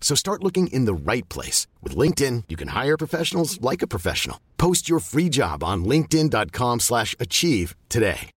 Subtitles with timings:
[0.00, 1.68] So start looking in the right place.
[1.84, 4.40] With LinkedIn, you can hire professionals like a professional.
[4.56, 8.30] Post your free job on linkedin.com slash achieve today.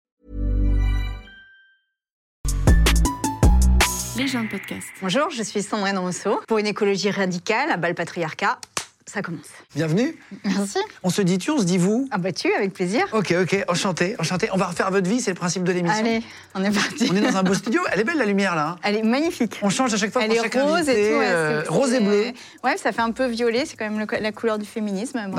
[4.16, 4.86] Légende podcast.
[5.00, 6.42] Bonjour, je suis Sandrine Rousseau.
[6.46, 8.58] Pour une écologie radicale, à bas le patriarcat,
[9.06, 9.46] ça commence.
[9.74, 10.16] Bienvenue.
[10.44, 10.78] Merci.
[11.02, 13.04] On se dit tu, on se dit vous Ah bah tu, avec plaisir.
[13.12, 14.48] Ok, ok, enchanté, enchanté.
[14.52, 15.98] On va refaire votre vie, c'est le principe de l'émission.
[16.04, 16.22] Allez,
[16.54, 17.08] on est parti.
[17.10, 17.80] On est dans un beau studio.
[17.92, 18.68] Elle est belle la lumière là.
[18.68, 18.76] hein.
[18.82, 19.58] Elle est magnifique.
[19.62, 21.18] On change à chaque fois Elle pour est chaque rose invité, et tout.
[21.18, 22.24] ouais, euh, c'est- rose et bleu.
[22.62, 25.18] Ouais, ça fait un peu violet, c'est quand même le- la couleur du féminisme.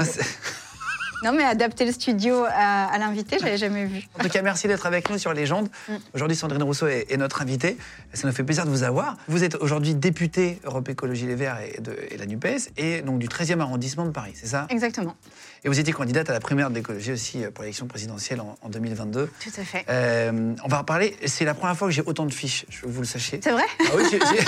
[1.24, 4.02] Non mais adapter le studio à, à l'invité, j'avais jamais vu.
[4.20, 5.70] En tout cas, merci d'être avec nous sur Légende.
[5.88, 5.94] Mm.
[6.16, 7.78] Aujourd'hui, Sandrine Rousseau est, est notre invitée.
[8.14, 9.18] Ça nous fait plaisir de vous avoir.
[9.28, 13.20] Vous êtes aujourd'hui députée Europe Écologie Les Verts et, de, et la NUPES, et donc
[13.20, 14.66] du 13e arrondissement de Paris, c'est ça?
[14.70, 15.16] Exactement,
[15.64, 18.58] Et vous étiez candidate à la primaire de l'écologie aussi euh, pour l'élection présidentielle en,
[18.64, 19.30] en 2022.
[19.40, 19.86] tout à fait.
[19.90, 21.16] Euh, on va en parler.
[21.28, 23.40] C'est la première fois que j'ai autant de fiches, je vous le sachiez.
[23.44, 24.44] C'est vrai Ah oui, j'ai- j'ai-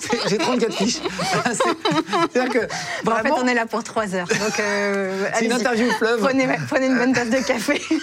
[0.00, 0.94] C'est- j'ai 34 fiches.
[1.52, 2.66] C'est- C'est-à-dire que
[3.04, 4.26] Bon, En fait, on est là pour trois heures.
[4.28, 6.20] Donc, euh, c'est une interview fleuve.
[6.20, 7.82] Prenez, prenez une bonne tasse de café.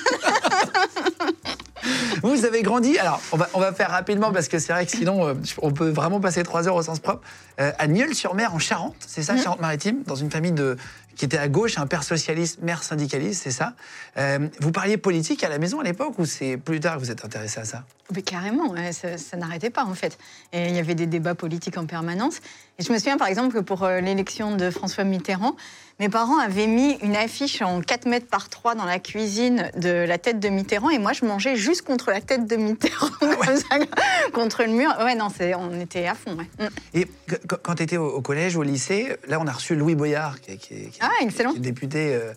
[2.21, 4.91] Vous avez grandi, alors on va, on va faire rapidement parce que c'est vrai que
[4.91, 7.21] sinon euh, on peut vraiment passer trois heures au sens propre,
[7.59, 10.77] euh, à Nieul-sur-Mer en Charente, c'est ça, Charente-Maritime, dans une famille de,
[11.21, 13.73] qui était à gauche, un père socialiste, mère syndicaliste, c'est ça.
[14.17, 17.11] Euh, vous parliez politique à la maison à l'époque ou c'est plus tard que vous
[17.11, 17.83] êtes intéressé à ça?
[18.15, 20.17] Mais carrément, ça, ça n'arrêtait pas en fait.
[20.51, 22.37] Et il y avait des débats politiques en permanence.
[22.79, 25.55] Et je me souviens par exemple que pour euh, l'élection de François Mitterrand,
[25.99, 29.89] mes parents avaient mis une affiche en 4 mètres par 3 dans la cuisine de
[30.07, 33.77] la tête de Mitterrand et moi je mangeais juste contre la tête de Mitterrand, ça,
[34.33, 34.91] contre le mur.
[34.99, 36.35] Ouais, non, c'est- on était à fond.
[36.35, 36.49] ouais.
[36.59, 36.69] Mm.
[36.95, 39.93] Et qu- qu- quand tu étais au, collège, au lycée, là on a reçu Louis
[39.95, 41.53] Boyard, qui, qui Ah, excellent.
[41.53, 42.33] député euh, euh,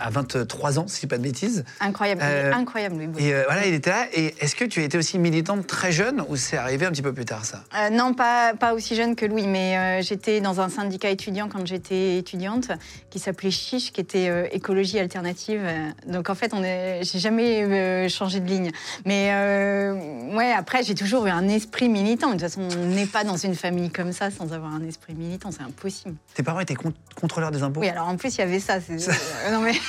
[0.00, 1.64] à 23 ans, si je dis pas de bêtises.
[1.80, 3.24] Incroyable, Euh, incroyable Louis.
[3.26, 4.06] Et euh, voilà, il était là.
[4.12, 7.12] Et est-ce que tu étais aussi militante très jeune ou c'est arrivé un petit peu
[7.12, 7.64] plus tard ça?
[7.76, 11.48] Euh, non, pas, pas aussi jeune que Louis, mais euh, j'étais dans un syndicat étudiant
[11.48, 12.70] quand j'étais étudiante
[13.10, 15.60] qui s'appelait Chiche, qui était euh, écologie alternative.
[15.64, 18.70] Euh, Donc en fait, on est, j'ai jamais euh, changé de ligne.
[19.04, 22.28] Mais euh, ouais, après, j'ai toujours eu un esprit militant.
[22.28, 25.14] De toute façon, on n'est pas dans une famille comme ça sans avoir un esprit
[25.14, 26.14] militant, c'est impossible.
[26.34, 27.80] Tes parents étaient con- contrôleurs des impôts?
[27.80, 28.74] Oui, alors en plus, il y avait ça.
[28.90, 29.72] euh, non mais.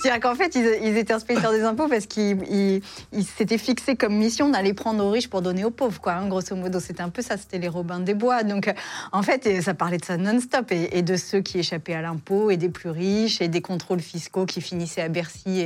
[0.00, 2.82] C'est-à-dire qu'en fait, ils, ils étaient inspecteurs des impôts parce qu'ils ils-
[3.12, 6.14] ils s'étaient fixés comme mission d'aller prendre aux riches pour donner aux pauvres, quoi.
[6.14, 8.42] hein, grosso modo, c'était un peu ça, c'était les Robins des Bois.
[8.44, 8.72] Donc, euh,
[9.12, 12.50] en fait, ça parlait de ça non-stop et, et de ceux qui échappaient à l'impôt
[12.50, 15.60] et des plus riches et des contrôles fiscaux qui finissaient à Bercy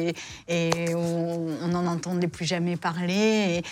[0.49, 3.63] et, on n'en entendait plus jamais parler.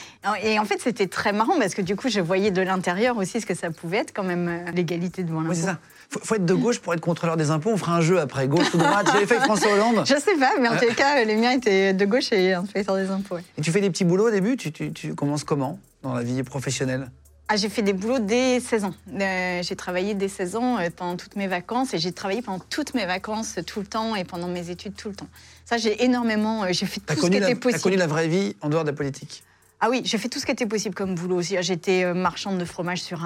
[0.42, 3.16] Et, et en fait, c'était très marrant parce que du coup, je voyais de l'intérieur
[3.16, 5.54] aussi ce que ça pouvait être quand même euh, l'égalité devant l'impôt.
[5.54, 5.72] Oui.
[6.10, 7.70] Faut, faut être de gauche pour être contrôleur des impôts.
[7.70, 9.08] On fera un jeu après, gauche ou droite.
[9.12, 10.02] J'avais fait avec François Hollande.
[10.06, 13.10] Je sais pas, mais en tout cas, les miens étaient de gauche et inspecteurs des
[13.10, 13.34] impôts.
[13.36, 13.44] ouais.
[13.58, 14.56] Et tu fais des petits boulots au début?
[14.56, 17.10] Tu, tu- tu commences comment dans la vie professionnelle?
[17.50, 18.94] Ah, j'ai fait des boulots dès 16 ans.
[19.20, 22.62] Euh, j'ai travaillé dès 16 ans euh, pendant toutes mes vacances et j'ai travaillé pendant
[22.70, 25.28] toutes mes vacances tout le temps et pendant mes études tout le temps.
[25.64, 26.64] Ça, j'ai énormément.
[26.64, 27.82] euh, j'ai fait T'as tout ce qui la, était t'as possible.
[27.82, 29.44] connu la vraie vie en dehors de la politique?
[29.80, 31.56] Ah oui, j'ai fait tout ce qui était possible comme boulot aussi.
[31.60, 33.20] J'étais euh, marchande de fromage sur,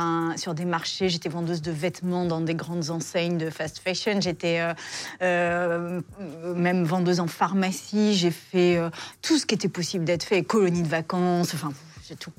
[0.55, 4.75] des marchés, j'étais vendeuse de vêtements dans des grandes enseignes de fast fashion, j'étais euh,
[5.23, 6.03] euh,
[6.55, 8.79] même vendeuse en pharmacie, j'ai fait
[9.23, 11.73] tout ce qui était possible d'être fait, colonie de vacances, enfin,
[12.07, 12.33] j'ai tout.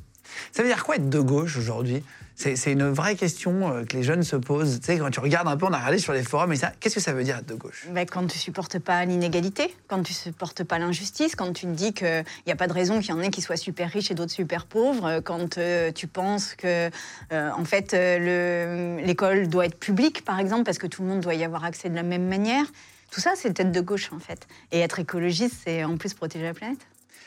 [0.52, 2.04] Ça veut dire quoi être de gauche aujourd'hui?
[2.36, 4.80] C'est, une vraie question euh, que les jeunes se posent.
[4.80, 6.74] Tu sais, quand tu regardes un peu, on a regardé sur les forums, et ça,
[6.80, 7.86] qu'est-ce que ça veut dire être de gauche?
[7.92, 11.94] Ben, quand tu supportes pas l'inégalité, quand tu supportes pas l'injustice, quand tu te dis
[11.94, 14.16] qu'il n'y a pas de raison qu'il y en ait qui soient super riches et
[14.16, 16.90] d'autres super pauvres, euh, quand euh, tu penses que
[17.32, 21.10] euh, en fait euh, le- l'école doit être publique, par exemple, parce que tout le
[21.10, 22.66] monde doit y avoir accès de la même manière.
[23.12, 24.48] Tout ça, c'est être de gauche, en fait.
[24.72, 26.80] Et être écologiste, c'est en plus protéger la planète.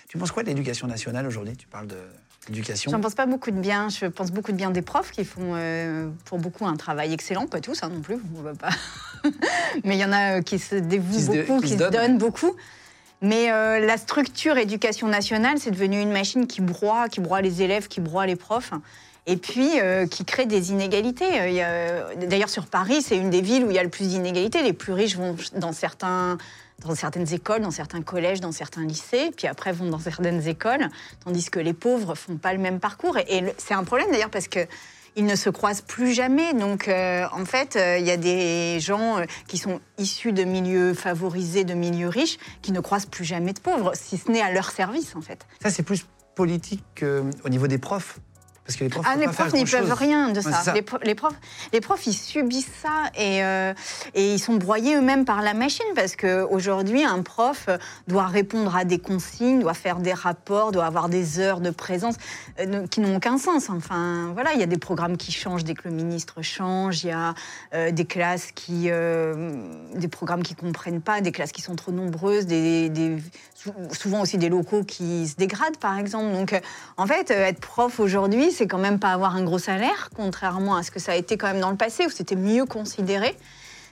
[0.09, 1.57] Tu penses quoi de l'éducation nationale aujourd'hui?
[1.57, 1.97] Tu parles de
[2.49, 2.91] l'éducation.
[2.91, 3.89] J'en pense pas beaucoup de bien.
[3.89, 7.47] Je pense beaucoup de bien des profs qui font euh, pour beaucoup un travail excellent,
[7.47, 8.71] pas tous hein, non plus, on va pas.
[9.85, 11.79] Mais il y en a euh, qui se dévouent Qui se dé- beaucoup, qui qui,
[11.79, 12.55] se donnent, beaucoup.
[13.23, 17.63] Mais euh, la structure éducation nationale, c'est devenu une machine qui broie, qui broie les
[17.63, 18.73] élèves, qui broie les profs.
[19.29, 19.71] Et puis,
[20.09, 21.27] qui crée des inégalités.
[22.29, 24.63] D'ailleurs, sur Paris, c'est une des villes où il y a le plus d'inégalités.
[24.63, 26.39] Les plus riches vont dans, certains,
[26.85, 30.89] dans certaines écoles, dans certains collèges, dans certains lycées, puis après vont dans certaines écoles,
[31.25, 33.17] tandis que les pauvres font pas le même parcours.
[33.19, 34.61] Et, c'est un problème d'ailleurs parce que
[35.19, 36.53] ils ne se croisent plus jamais.
[36.53, 40.45] Donc, euh, en fait, euh, il y a des gens euh, qui sont issus de
[40.45, 44.43] milieux favorisés, de milieux riches, qui ne croisent plus jamais de pauvres, si ce n'est
[44.43, 45.47] à leur service, en fait.
[45.63, 48.21] Ça, c'est plus politique qu'au niveau des profs.
[48.67, 50.51] Parce que les profs, Ah, les profs n'y peuvent rien de ça.
[50.75, 51.35] Les, pro- les profs,
[51.73, 53.73] les profs, ils subissent ça et, euh,
[54.15, 57.79] et ils sont broyés eux-mêmes par la machine parce qu'aujourd'hui, un prof euh,
[58.09, 62.17] doit répondre à des consignes, doit faire des rapports, doit avoir des heures de présence
[62.59, 63.71] euh, qui n'ont aucun sens.
[63.71, 67.09] Enfin, voilà, il y a des programmes qui changent dès que le ministre change, il
[67.09, 67.35] y a
[67.75, 68.91] euh, des classes qui.
[69.95, 72.89] des programmes qui ne comprennent pas, des classes qui sont trop nombreuses, des,
[73.93, 76.33] souvent aussi des locaux qui se dégradent, par exemple.
[76.33, 76.61] Donc, euh,
[76.97, 80.77] en fait, euh, être prof aujourd'hui, c'est quand même pas avoir un gros salaire, contrairement
[80.77, 83.37] à ce que ça a été quand même dans le passé, où c'était mieux considéré.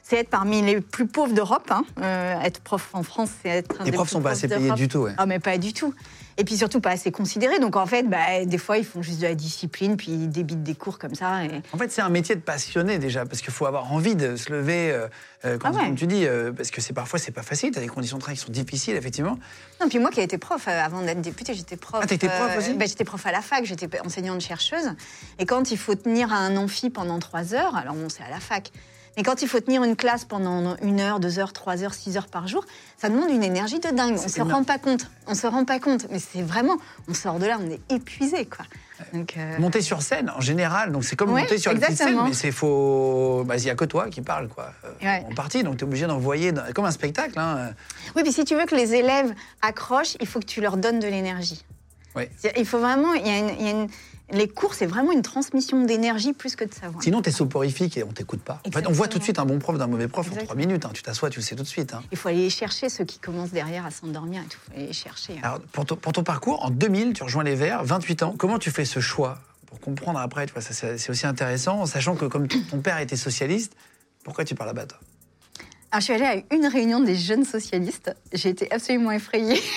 [0.02, 1.70] C'est être parmi les plus pauvres d'Europe.
[1.70, 1.82] hein.
[2.02, 4.72] Euh, être prof en France, c'est être un Les des profs sont pas assez payés
[4.72, 5.12] du tout, ouais.
[5.16, 5.94] Ah, mais pas du tout.
[6.36, 7.58] Et puis surtout pas assez considéré.
[7.58, 10.62] Donc en fait, bah, des fois, ils font juste de la discipline, puis ils débitent
[10.62, 11.44] des cours comme ça.
[11.44, 11.62] Et...
[11.72, 14.52] En fait, c'est un métier de passionné déjà, parce qu'il faut avoir envie de se
[14.52, 15.06] lever, euh,
[15.44, 15.86] euh, quand, Ah ouais.
[15.86, 17.70] comme tu dis, euh, parce que c'est parfois c'est pas facile.
[17.70, 19.38] Tu as des conditions de travail qui sont difficiles, effectivement.
[19.80, 22.00] Non, puis moi qui ai été prof euh, avant d'être députée, j'étais prof.
[22.02, 24.92] Ah, t'étais prof aussi bah, J'étais prof à la fac, j'étais enseignante chercheuse.
[25.38, 28.30] Et quand il faut tenir à un amphi pendant trois heures, alors bon, c'est à
[28.30, 28.70] la fac.
[29.16, 32.16] Mais quand il faut tenir une classe pendant une heure, deux heures, trois heures, six
[32.16, 32.64] heures par jour,
[32.98, 34.16] ça demande une énergie de dingue.
[34.18, 34.52] On se énorme.
[34.52, 35.08] rend pas compte.
[35.28, 36.06] On se rend pas compte.
[36.10, 36.76] Mais c'est vraiment,
[37.08, 38.64] on sort de là, on est épuisé, quoi.
[39.12, 41.96] Donc, euh, Monter sur scène, en général, donc c'est comme Ouais, monter sur une petite
[41.96, 43.44] scène, mais c'est faux.
[43.46, 44.72] Bah, il y a que toi qui parle, quoi.
[44.84, 45.24] euh, Ouais.
[45.30, 47.38] En partie, donc tu es obligé d'envoyer dans- comme un spectacle.
[47.38, 47.70] Hein.
[48.16, 49.32] Oui, puis si tu veux que les élèves
[49.62, 51.64] accrochent, il faut que tu leur donnes de l'énergie.
[52.38, 53.88] C'est- Il faut vraiment, il y a une- il y a une-
[54.32, 57.02] les cours, c'est vraiment une transmission d'énergie plus que de savoir.
[57.02, 58.60] Sinon, tu es soporifique et on t'écoute pas.
[58.66, 60.56] En fait, on voit tout de suite un bon prof d'un mauvais prof en trois
[60.56, 60.84] minutes.
[60.86, 60.90] hein.
[60.94, 61.92] Tu t'assois, tu le sais tout de suite.
[61.94, 62.02] hein.
[62.10, 64.58] Il faut aller chercher, ceux qui commencent derrière à s'endormir et tout.
[64.68, 65.34] Il faut aller chercher.
[65.34, 65.40] hein.
[65.44, 68.34] Alors, pour ton, pour ton parcours, en 2000, tu rejoins les Verts, 28 ans.
[68.38, 71.86] Comment tu fais ce choix Pour comprendre après, tu vois, ça, c'est aussi intéressant, en
[71.86, 73.74] sachant que comme ton père était socialiste,
[74.24, 74.98] pourquoi tu parles là-bas, toi
[75.90, 78.14] Alors, je suis allée à une réunion des jeunes socialistes.
[78.32, 79.60] J'ai été absolument effrayée.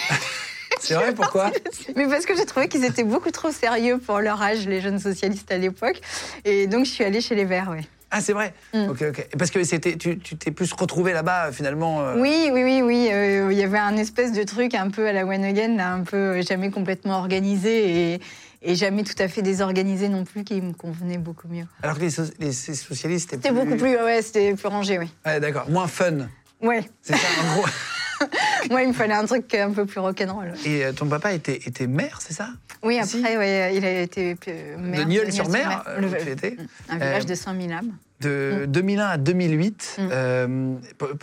[0.88, 1.52] C'est vrai, pourquoi
[1.96, 5.00] Mais parce que j'ai trouvé qu'ils étaient beaucoup trop sérieux pour leur âge, les jeunes
[5.00, 6.00] socialistes à l'époque.
[6.46, 7.88] Et donc, je suis allée chez les Verts, oui.
[8.10, 8.88] Ah, c'est vrai Mm.
[8.90, 9.28] Ok, ok.
[9.38, 12.00] Parce que c'était, tu t'es plus retrouvé là-bas, finalement.
[12.02, 13.10] euh, Oui, oui, oui, oui.
[13.12, 15.92] euh, Il y avait un espèce de truc un peu à la One Again, là,
[15.92, 18.22] un peu euh, jamais complètement organisé et,
[18.62, 21.66] et jamais tout à fait désorganisé non plus, qui me convenait beaucoup mieux.
[21.84, 25.12] Alors que les, so- les- socialistes, C'était beaucoup plus, ouais, c'était plus rangé, oui.
[25.26, 25.70] Ouais, d'accord.
[25.70, 26.30] Moins fun.
[26.62, 27.66] Ouais, C'est ça, en gros.
[28.70, 30.54] moi, il me fallait un truc un peu plus rock'n'roll.
[30.66, 32.50] Et euh, ton papa était, était maire, c'est ça?
[32.84, 35.04] Oui, après, ouais, il a été euh, maire.
[35.04, 37.92] De Nieul-sur-Mer, euh, Le- Un village Euh, de 5 000 âmes.
[38.20, 40.10] De 2001 à 2008, Mm.
[40.12, 40.74] euh,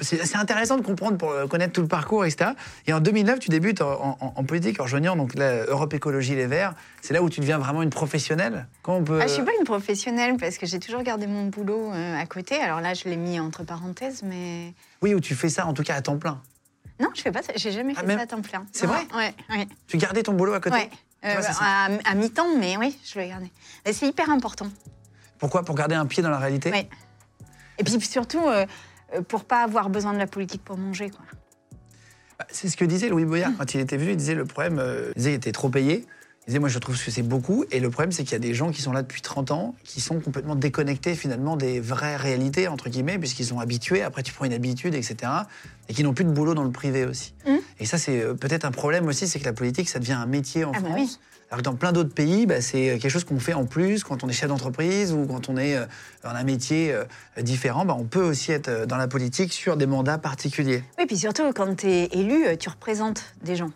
[0.01, 2.51] c'est intéressant de comprendre pour euh, connaître tout le parcours, etc.
[2.87, 6.37] Et en 2009, tu débutes en, en- en politique en rejoignant donc, la Europe Écologie
[6.37, 6.75] Les Verts.
[7.03, 8.67] C'est là où tu deviens vraiment une professionnelle?
[8.83, 9.19] Comment on peut...
[9.21, 12.27] Ah, je suis pas une professionnelle parce que j'ai toujours gardé mon boulot euh, à
[12.27, 12.61] côté.
[12.61, 15.83] Alors là, je l'ai mis entre parenthèses, mais Oui, où tu fais ça en tout
[15.83, 16.41] cas à temps plein.
[17.01, 17.53] Non, je fais pas ça.
[17.57, 18.65] J'ai jamais Ah, fait même- ça à temps plein.
[18.73, 19.67] C'est vrai Ouais, ouais.
[19.87, 20.91] Tu gardais ton boulot à côté ouais.
[21.23, 23.51] Vois, Euh, à, à mi-temps, mais oui, je l'ai gardé.
[23.87, 24.67] Et C'est hyper important.
[25.39, 25.63] Pourquoi?
[25.65, 26.71] Pour garder un pied dans la réalité?
[26.71, 26.89] Ouais.
[27.79, 28.67] Et puis surtout, euh,
[29.15, 31.11] euh, pour pas avoir besoin de la politique pour manger.
[31.11, 31.25] Quoi.
[32.39, 34.11] Bah, C'est ce que disait Louis Boyard quand il était venu.
[34.11, 36.07] Il disait le problème, euh, il disait il était trop payé.
[36.47, 37.65] Il disait moi je trouve que c'est beaucoup.
[37.71, 39.75] Et le problème c'est qu'il y a des gens qui sont là depuis 30 ans,
[39.85, 44.03] qui sont complètement déconnectés finalement des vraies réalités entre guillemets, puisqu'ils sont habitués.
[44.03, 45.17] Après tu prends une habitude, etc.
[45.89, 47.33] Et qui n'ont plus de boulot dans le privé aussi.
[47.47, 47.59] Mhm.
[47.81, 50.27] Et ça c'est euh, peut-être un problème aussi, c'est que la politique ça devient un
[50.27, 51.01] métier en Ah bah France.
[51.01, 51.19] oui.
[51.51, 54.25] Alors que dans plein d'autres pays, bah, c'est quelque chose qu'on fait en plus quand
[54.25, 55.85] on est chef d'entreprise ou quand on est euh,
[56.25, 57.05] dans un métier euh,
[57.43, 57.85] différent.
[57.85, 60.83] Bah, on peut aussi être euh, dans la politique sur des mandats particuliers.
[60.99, 63.71] Oui, puis surtout, quand tu es élu, euh, tu représentes des gens.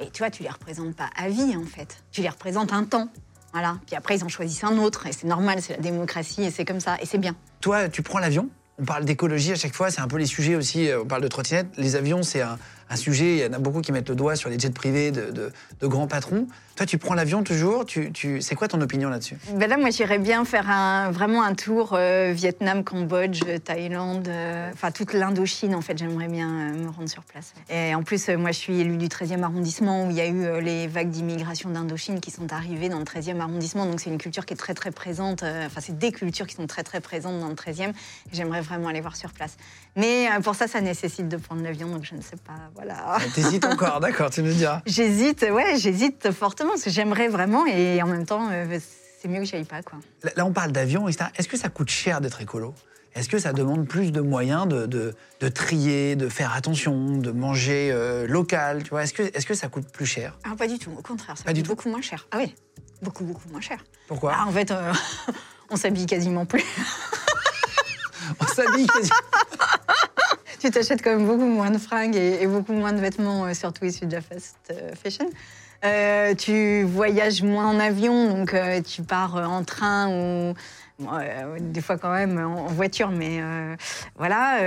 [0.00, 2.02] Mais tu vois, tu les représentes pas à vie, en fait.
[2.10, 3.08] Tu les représentes un temps.
[3.52, 3.76] Voilà.
[3.86, 5.06] Puis après, ils en choisissent un autre.
[5.06, 6.96] Et c'est normal, c'est la démocratie, et c'est comme ça.
[7.02, 7.36] Et c'est bien.
[7.60, 8.48] Toi, tu prends l'avion?
[8.78, 10.88] On parle d'écologie à chaque fois, c'est un peu les sujets aussi.
[10.88, 11.66] euh, On parle de trottinette.
[11.76, 12.58] Les avions, c'est un,
[12.90, 13.36] un sujet.
[13.36, 16.08] Il y en a beaucoup qui mettent le doigt sur les jets privés de, grands
[16.08, 16.46] patrons.
[16.76, 17.84] Toi, tu prends l'avion toujours.
[17.86, 19.36] Tu, C'est quoi ton opinion là-dessus?
[19.54, 20.64] Ben là, moi, j'irais bien faire
[21.12, 25.96] vraiment un tour euh, Vietnam, Cambodge, Thaïlande, euh, enfin toute l'Indochine, en fait.
[25.98, 27.54] J'aimerais bien euh, me rendre sur place.
[27.70, 30.60] Et en plus, moi, je suis élue du 13e arrondissement où il y a eu
[30.60, 33.86] les vagues d'immigration d'Indochine qui sont arrivées dans le 13e arrondissement.
[33.86, 35.42] Donc, c'est une culture qui est très, très présente.
[35.42, 37.90] Enfin, c'est des cultures qui sont très, très présentes dans le 13e.
[37.90, 37.92] Et
[38.32, 39.56] J'aimerais vraiment aller voir sur place.
[39.96, 41.88] Mais euh, pour ça, ça nécessite de prendre l'avion.
[41.88, 42.54] Donc, je ne sais pas.
[42.74, 43.18] Voilà.
[43.34, 44.82] T'hésites encore, d'accord, tu nous diras.
[44.86, 48.78] J'hésite, ouais, j'hésite fortement parce que j'aimerais vraiment et en même temps, euh,
[49.20, 49.98] c'est mieux que j'y aille pas, quoi.
[50.36, 51.30] Là, on parle d'avion, etc.
[51.36, 52.74] Est-ce que ça coûte cher d'être écolo?
[53.14, 57.32] Est-ce que ça demande plus de moyens de, de- de trier, de faire attention, de
[57.32, 59.02] manger euh, local tu vois?
[59.02, 60.38] Est-ce que, est que ça coûte plus cher?
[60.44, 62.28] Ah, pas du tout, au contraire, ça Pas du coûte tout beaucoup moins cher.
[62.30, 62.54] Ah oui,
[63.02, 63.78] beaucoup, beaucoup moins cher.
[64.06, 64.32] Pourquoi?
[64.36, 64.92] Ah, en fait, euh,
[65.70, 66.62] On s'habille quasiment plus.
[68.38, 68.86] On s'habille
[70.60, 73.86] tu t'achètes quand même beaucoup moins de fringues et, beaucoup moins de vêtements, euh, surtout
[73.86, 75.28] issus de la fast euh, fashion.
[75.84, 78.54] Euh, tu voyages moins en avion, donc
[78.86, 80.54] tu pars en train ou
[81.58, 83.40] des fois quand même en, voiture, mais
[84.18, 84.58] voilà.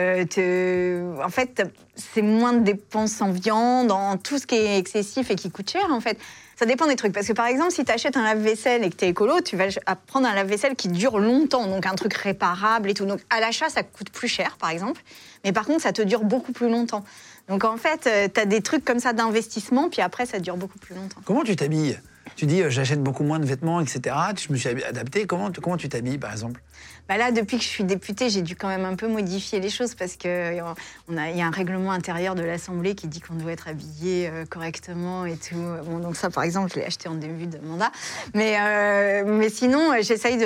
[1.24, 1.62] en fait,
[1.94, 5.70] c'est moins de dépenses en viande, en tout ce qui est excessif et qui coûte
[5.70, 6.18] cher, en fait.
[6.56, 7.14] Ça dépend des trucs.
[7.14, 9.56] Parce que par exemple, si tu achètes un lave-vaisselle et que tu es écolo, tu
[9.56, 9.68] vas
[10.08, 13.06] prendre un lave-vaisselle qui dure longtemps, donc un truc réparable et tout.
[13.06, 15.02] Donc à l'achat, ça coûte plus cher, par exemple.
[15.44, 17.04] Mais par contre, ça te dure beaucoup plus longtemps.
[17.50, 20.80] Donc en fait, tu as des trucs comme ça d'investissement, puis après, ça dure beaucoup
[20.80, 21.22] plus longtemps.
[21.26, 22.00] Comment tu t'habilles?
[22.36, 24.16] Tu dis, euh, j'achète beaucoup moins de vêtements, etc.
[24.38, 25.26] Je me suis adapté.
[25.26, 26.62] Comment, comment tu t'habilles, par exemple?
[27.10, 29.70] Bah là, depuis que je suis députée, j'ai dû quand même un peu modifier les
[29.70, 33.68] choses parce qu'il y a un règlement intérieur de l'Assemblée qui dit qu'on doit être
[33.68, 35.62] habillé euh, correctement et tout.
[35.86, 37.92] Bon, donc ça, par exemple, je l'ai acheté en début de mandat.
[38.34, 40.38] Mais, euh, mais sinon, euh, j'essaye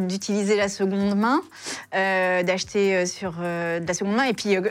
[0.00, 1.42] d'utiliser la seconde main,
[1.96, 4.70] euh, d'acheter euh, sur euh, de la seconde main et puis euh,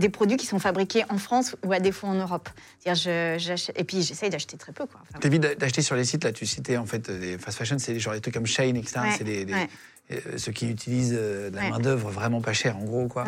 [0.00, 2.48] des produits qui sont fabriqués en France ou à défaut en Europe.
[2.84, 4.86] Je- et puis j'essaye d'acheter très peu.
[4.86, 5.00] Quoi.
[5.08, 7.98] Enfin, T'évites d'acheter sur les sites, là, tu citais en fait des fast fashion, c'est
[8.00, 9.00] genre des trucs comme Shane, etc.
[9.00, 9.68] Ouais, c'est des, des- ouais.
[10.12, 11.70] euh, ceux qui utilisent euh, de la Ouais.
[11.70, 13.24] main-d'œuvre vraiment pas chère, en gros, quoi.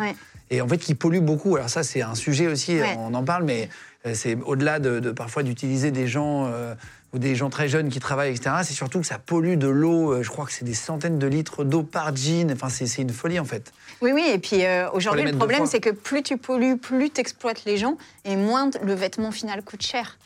[0.49, 1.55] Et en fait, qui polluent beaucoup.
[1.55, 3.69] Alors, ça, c'est un sujet aussi, on en parle, mais
[4.05, 6.47] euh, c'est au-delà de, de parfois d'utiliser des gens.
[6.47, 6.75] euh,
[7.13, 8.55] ou des gens très jeunes qui travaillent, etc.
[8.63, 10.13] C'est surtout que ça pollue de l'eau.
[10.13, 12.51] euh, Je crois que c'est des centaines de litres d'eau par jean.
[12.51, 13.71] Enfin, c'est une folie, en fait.
[14.01, 17.21] Oui, oui, et puis euh, aujourd'hui, le problème, c'est que plus tu pollues, plus tu
[17.21, 20.17] exploites les gens, et moins le vêtement final coûte cher.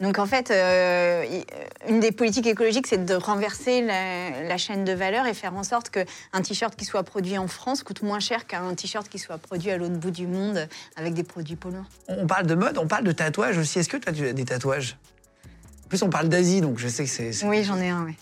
[0.00, 1.26] Donc en fait, euh,
[1.86, 5.62] une des politiques écologiques, c'est de renverser la, la chaîne de valeur et faire en
[5.62, 9.36] sorte qu'un t-shirt qui soit produit en France coûte moins cher qu'un t-shirt qui soit
[9.36, 10.66] produit à l'autre bout du monde
[10.96, 11.84] avec des produits polluants.
[12.08, 13.78] On parle de mode, on parle de tatouage aussi.
[13.78, 14.96] Est-ce que toi, tu as des tatouages?
[15.90, 17.44] Plus, on parle d'Asie, donc je sais que c'est.
[17.44, 18.14] Oui, j'en ai un, oui.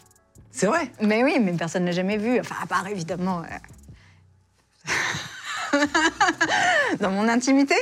[0.50, 0.90] C'est vrai?
[1.00, 2.40] Mais oui, mais personne n'a jamais vu.
[2.40, 3.42] Enfin, à part évidemment.
[3.42, 4.90] euh,
[7.00, 7.75] Dans mon intimité,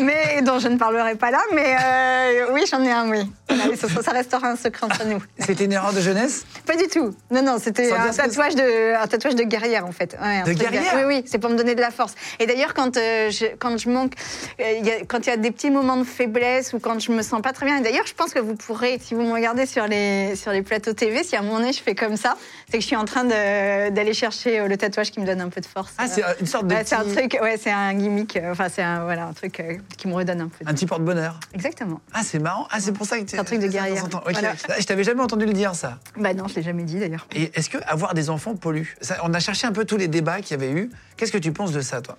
[0.00, 1.40] mais dont je ne parlerai pas là.
[1.52, 3.30] Mais euh, oui, j'en ai un, oui.
[3.76, 5.18] Ça, ça restera un secret entre nous.
[5.38, 6.44] C'était une erreur de jeunesse?
[6.66, 7.14] Pas du tout.
[7.30, 10.16] Non, non, c'était un tatouage, de, un tatouage de guerrière, en fait.
[10.22, 12.14] Ouais, De truc guerrière Oui, oui, c'est pour me donner de la force.
[12.38, 14.14] Et d'ailleurs, quand, euh, je, quand je manque,
[14.60, 16.98] euh, il y a- quand il y a des petits moments de faiblesse ou quand
[17.00, 19.22] je me sens pas très bien, et d'ailleurs, je pense que vous pourrez, si vous
[19.22, 21.94] me regardez sur les, sur les plateaux TV, si à un moment donné je fais
[21.94, 22.36] comme ça,
[22.70, 25.60] c'est que je suis en train d'aller chercher le tatouage qui me donne un peu
[25.60, 25.92] de force.
[25.98, 26.74] Ah, c'est une sorte de.
[26.84, 29.60] C'est un petit- truc, ouais, c'est un gimmick, euh, enfin, c'est un, voilà, un truc
[29.60, 30.64] euh, qui me redonne un peu.
[30.66, 31.38] Un petit porte-bonheur.
[31.54, 32.00] Exactement.
[32.12, 32.66] Ah, c'est marrant.
[32.70, 34.04] Ah, c'est pour ça que tu C'est un truc de guerrière.
[34.04, 34.32] Ok.
[34.32, 34.54] Voilà.
[34.68, 35.98] Ah, Je t'avais jamais entendu le dire, ça.
[36.16, 37.26] Bah non, je l'ai jamais dit d'ailleurs.
[37.34, 38.86] Et est-ce que avoir des enfants pollue?
[39.00, 40.90] Ça, On a cherché un peu tous les débats qu'il y avait eu.
[41.16, 42.18] Qu'est-ce que tu penses de ça, toi?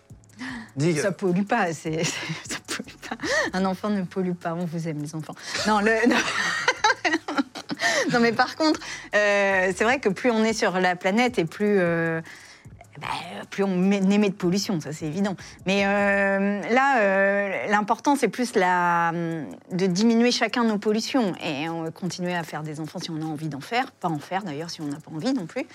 [0.75, 0.97] Dis.
[0.97, 2.03] Ça pollue pas, c'est,
[2.49, 3.15] ça pollue pas.
[3.53, 5.35] Un enfant ne pollue pas, on vous aime les enfants.
[5.67, 6.15] Non, le, non.
[8.11, 8.79] Non, mais par contre,
[9.15, 12.21] euh, c'est vrai que plus on est sur la planète et plus, euh,
[13.01, 13.07] bah,
[13.49, 15.35] plus on met- émet de pollution, ça c'est évident.
[15.65, 19.11] Mais euh, là, euh, l'important c'est plus la,
[19.71, 23.25] de diminuer chacun nos pollutions et euh, continuer à faire des enfants si on a
[23.25, 25.65] envie d'en faire, pas en faire d'ailleurs si on n'a pas envie non plus.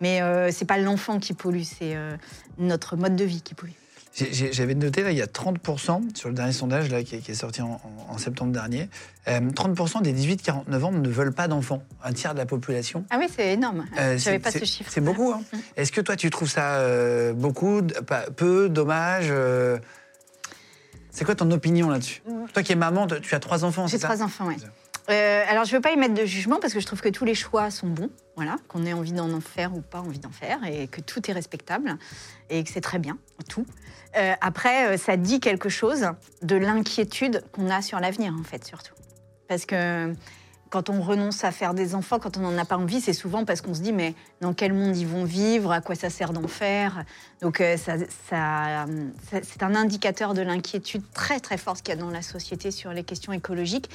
[0.00, 2.16] Mais euh, c'est pas l'enfant qui pollue, c'est euh,
[2.58, 3.72] notre mode de vie qui pollue.
[4.12, 7.14] J'ai- j'ai- J'avais noté, là, il y a 30% sur le dernier sondage là, qui,
[7.14, 7.78] est, qui est sorti en,
[8.18, 8.88] septembre dernier.
[9.28, 11.82] euh, 30% des 18-49 ans ne veulent pas d'enfants.
[12.02, 13.04] Un tiers de la population.
[13.10, 13.86] Ah oui, c'est énorme.
[13.98, 14.90] Euh, J'avais c'est- pas ce chiffre.
[14.92, 15.32] C'est beaucoup.
[15.32, 15.42] hein.
[15.76, 17.82] Est-ce que toi, tu trouves ça euh, beaucoup,
[18.36, 19.78] peu, dommage euh,
[21.12, 22.22] C'est quoi ton opinion là-dessus?
[22.52, 24.08] Toi qui es maman, tu as trois enfants, J'ai c'est ça?
[24.08, 24.56] trois enfants, oui.
[25.08, 27.08] Euh, alors, je ne veux pas y mettre de jugement parce que je trouve que
[27.08, 30.30] tous les choix sont bons, voilà, qu'on ait envie d'en faire ou pas envie d'en
[30.30, 31.96] faire, et que tout est respectable,
[32.48, 33.66] et que c'est très bien, tout.
[34.16, 36.06] Euh, après, euh, ça dit quelque chose
[36.42, 38.94] de l'inquiétude qu'on a sur l'avenir, en fait, surtout.
[39.48, 40.14] Parce que
[40.68, 43.44] quand on renonce à faire des enfants, quand on n'en a pas envie, c'est souvent
[43.44, 46.32] parce qu'on se dit, mais dans quel monde ils vont vivre, à quoi ça sert
[46.32, 47.04] d'en faire?
[47.42, 47.94] Donc, euh, ça,
[48.28, 52.92] c'est un indicateur de l'inquiétude très, très forte qu'il y a dans la société sur
[52.92, 53.90] les questions écologiques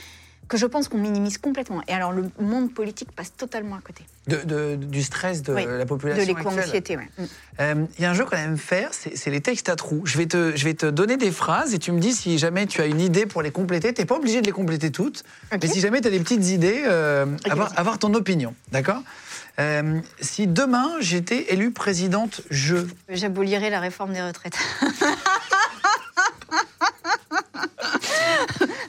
[0.48, 1.82] que je pense qu'on minimise complètement.
[1.88, 5.66] Et alors, le monde politique passe totalement à côté De- de- du stress de Oui,
[5.66, 6.38] la de population actuelle.
[6.38, 6.98] l'éco-anxiété.
[6.98, 7.08] ouais.
[7.18, 7.24] Mm.
[7.62, 10.02] Euh, Il y a un jeu qu'on aime faire, c'est les textes à trous.
[10.06, 12.66] Je vais, te, je vais te donner des phrases et tu me dis si jamais
[12.68, 13.94] tu as une idée pour les compléter.
[13.94, 16.46] Tu n'es pas obligé de les compléter toutes, mais si jamais tu as des petites
[16.48, 17.26] idées, euh,
[17.76, 18.54] avoir, ton opinion.
[18.72, 19.02] D'accord?
[19.58, 22.76] Euh, Si demain j'étais élue présidente, je.
[23.10, 24.58] J'abolirai la réforme des retraites.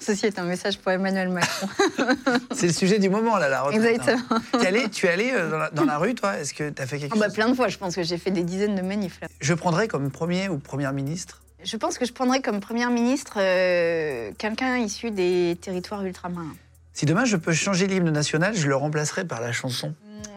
[0.06, 1.66] Ceci est un message pour Emmanuel Macron.
[2.54, 3.84] C'est le sujet du moment, là, la retraite.
[3.84, 4.22] Exactement.
[4.30, 4.42] hein.
[4.52, 6.36] Tu es allé, tu es allé euh, dans, la, dans la rue, toi?
[6.38, 7.34] Est-ce que tu as fait quelque Ah bah, chose?
[7.34, 9.18] plein de fois, je pense que j'ai fait des dizaines de manifs.
[9.20, 9.26] là.
[9.40, 11.42] Je prendrais comme premier ou première ministre?
[11.64, 16.54] Je pense que je prendrais comme première ministre euh, quelqu'un issu des territoires ultramarins.
[16.92, 19.92] Si demain je peux changer l'hymne national, je le remplacerai par la chanson.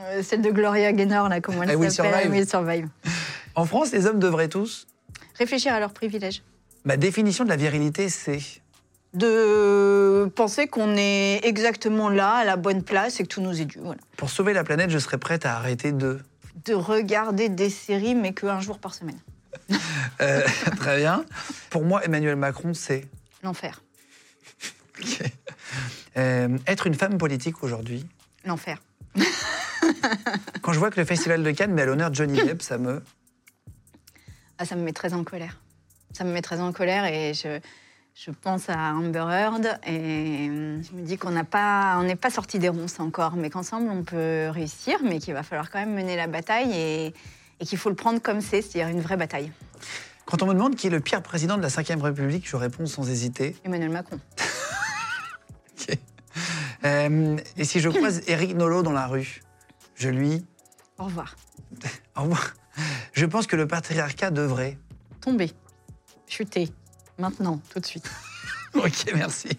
[0.08, 2.32] Euh, celle de Gloria Gaynor, là, comment I elle s'appelle?
[2.32, 2.88] Will Survive.
[3.54, 4.88] En France, les hommes devraient tous.
[5.38, 6.42] Réfléchir à leurs privilèges.
[6.86, 8.40] Ma définition de la virilité, c'est.
[9.14, 13.66] De penser qu'on est exactement là, à la bonne place et que tout nous est
[13.66, 13.80] dû.
[13.80, 14.00] Voilà.
[14.18, 16.20] Pour sauver la planète, je serais prête à arrêter de.
[16.66, 19.20] De regarder des séries, mais qu'un jour par semaine.
[20.22, 20.42] Euh,
[20.76, 21.24] très bien.
[21.70, 23.08] Pour moi, Emmanuel Macron, c'est.
[23.42, 23.82] L'enfer.
[25.00, 25.22] Ok.
[26.18, 28.06] Euh, être une femme politique aujourd'hui.
[28.44, 28.82] L'enfer.
[30.62, 33.02] Quand je vois que le Festival de Cannes met à l'honneur Johnny Depp, ça me.
[34.58, 35.62] Ah, ça me met très en colère.
[36.12, 37.60] Ça me met très en colère et je,
[38.26, 42.60] je pense à Amber Heard et hum, je me dis qu'on pas, n'est pas sorti
[42.60, 46.18] des ronces encore, mais qu'ensemble on peut réussir, mais qu'il va falloir quand même mener
[46.18, 47.14] la bataille et,
[47.60, 49.52] et qu'il faut le prendre comme c'est, c'est-à-dire une vraie bataille.
[50.26, 52.86] Quand on me demande qui est le pire président de la Ve République, je réponds
[52.88, 53.56] sans hésiter.
[53.64, 54.20] Emmanuel Macron.
[56.86, 59.42] Euh, et si je croise Eric Nolot dans la rue,
[59.96, 60.46] je lui.
[60.98, 61.36] Au revoir.
[62.16, 62.54] Au revoir.
[63.12, 64.78] Je pense que le patriarcat devrait.
[65.20, 65.52] Tomber.
[66.26, 66.72] Chuter.
[67.20, 68.10] Maintenant, tout de suite.
[68.76, 69.50] Ok, merci.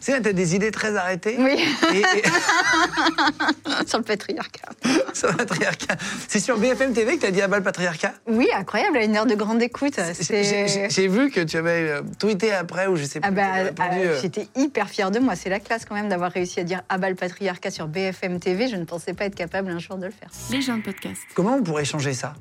[0.00, 1.34] C'est vrai, t'as des idées très arrêtées.
[1.38, 1.58] Oui,
[1.92, 2.22] Et, et-
[3.88, 4.68] sur le patriarcat.
[5.14, 5.96] sur le patriarcat.
[6.28, 9.16] C'est sur BFM TV que t'as dit à bas le patriarcat Oui, incroyable, à une
[9.16, 9.98] heure de grande écoute.
[10.20, 13.28] J'ai- vu que tu avais euh, tweeté après ou je sais plus.
[13.28, 15.34] Ah bah, tu ah, euh, J'étais hyper fière de moi.
[15.34, 18.68] C'est la classe quand même d'avoir réussi à dire abat le patriarcat sur BFM TV.
[18.68, 20.30] Je ne pensais pas être capable un jour de le faire.
[20.52, 21.20] Les gens de podcast.
[21.34, 22.34] Comment on pourrait changer ça?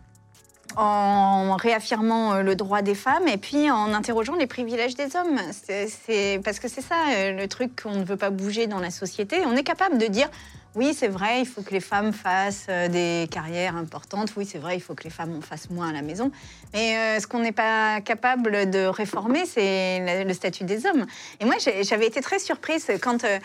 [0.78, 5.40] En réaffirmant euh, le droit des femmes et puis en interrogeant les privilèges des hommes.
[5.52, 8.90] C'est, parce que c'est ça euh, le truc qu'on ne veut pas bouger dans la
[8.90, 9.38] société.
[9.46, 10.30] On est capable de dire
[10.76, 14.32] oui, c'est vrai, il faut que les femmes fassent euh, des carrières importantes.
[14.38, 16.32] Oui, c'est vrai, il faut que les femmes en fassent moins à la maison.
[16.74, 21.06] Mais euh, ce qu'on n'est pas capable de réformer, c'est le, statut des hommes.
[21.42, 23.40] Et moi, j'avais été très surprise quand euh,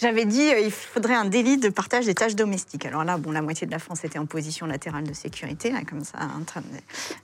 [0.00, 2.84] j'avais dit euh, il faudrait un délit de partage des tâches domestiques.
[2.84, 6.04] Alors là, bon, la moitié de la France était en position latérale de sécurité, comme
[6.04, 6.66] ça, en train de-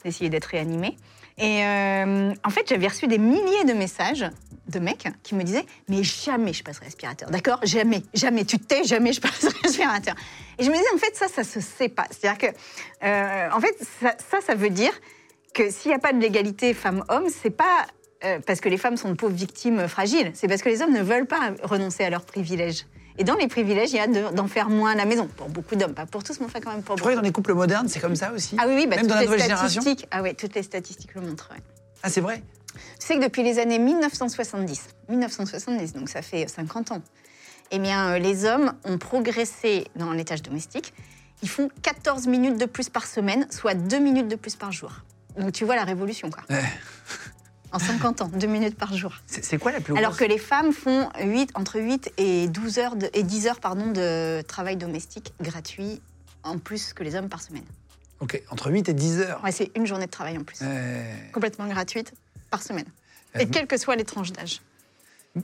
[0.05, 0.97] d'essayer d'être réanimée.
[1.41, 4.25] Et en fait, j'avais reçu des milliers de messages
[4.69, 7.61] de mecs qui me disaient Mais jamais je passerai aspirateur, d'accord?
[7.65, 10.15] Jamais, jamais, tu te tais, jamais je passerai aspirateur.
[10.59, 12.07] Et je me disais En fait, ça, ça se sait pas.
[12.11, 12.57] C'est-à-dire que,
[13.07, 14.93] euh, en fait, ça, ça, ça veut dire
[15.55, 17.87] que s'il n'y a pas de l'égalité femmes-hommes, c'est pas
[18.25, 20.93] euh, parce que les femmes sont de pauvres victimes fragiles, c'est parce que les hommes
[20.93, 22.87] ne veulent pas renoncer à leurs privilèges.
[23.21, 25.27] Et dans les privilèges, il y a de- d'en faire moins à la maison.
[25.37, 27.23] Pour beaucoup d'hommes, pas pour tous, mais enfin quand même pour Je crois que beaucoup.
[27.23, 28.57] dans les couples modernes, c'est comme ça aussi?
[28.61, 29.81] Ah oui, oui, bah, Même dans toutes la les nouvelle génération?
[29.83, 30.09] statistiques.
[30.13, 31.51] Ah oui, toutes les statistiques le montrent.
[31.53, 31.61] ouais.
[32.05, 32.43] Ah, c'est vrai?
[33.01, 37.03] Tu sais que depuis les années 1970, 1970, donc ça fait 50 ans,
[37.71, 40.95] eh bien, euh, les hommes ont progressé dans les tâches domestiques.
[41.43, 44.93] Ils font 14 minutes de plus par semaine, soit 2 minutes de plus par jour.
[45.39, 46.43] Donc tu vois la révolution, quoi.
[46.51, 46.63] Ouais.
[47.71, 49.13] En 50 ans, 2 minutes par jour.
[49.27, 52.79] C'est quoi la plus grosse Alors que les femmes font 8, entre 8 et, 12
[52.79, 56.01] heures de- et 10 heures pardon, de travail domestique gratuit
[56.45, 57.67] en plus que les hommes par semaine.
[58.21, 59.45] Ok, entre 8 et 10 heures.
[59.45, 60.61] Ouais, c'est une journée de travail en plus.
[60.63, 62.15] Euh, Complètement gratuite
[62.51, 62.87] par semaine.
[63.39, 64.61] Et quelles que soient les tranches d'âge.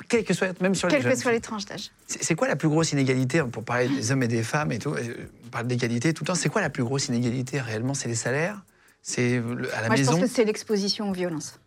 [0.09, 1.91] quel que soit, même sur les que tranches d'âge.
[2.07, 4.95] C'est quoi la plus grosse inégalité pour parler des hommes et des femmes et tout
[4.95, 5.15] euh,
[5.47, 6.35] On parle d'égalité tout le temps.
[6.35, 7.95] C'est quoi la plus grosse inégalité réellement?
[7.95, 8.63] C'est les salaires?
[9.03, 9.37] C'est
[9.75, 11.61] à la Moi, je pense que c'est l'exposition aux violences.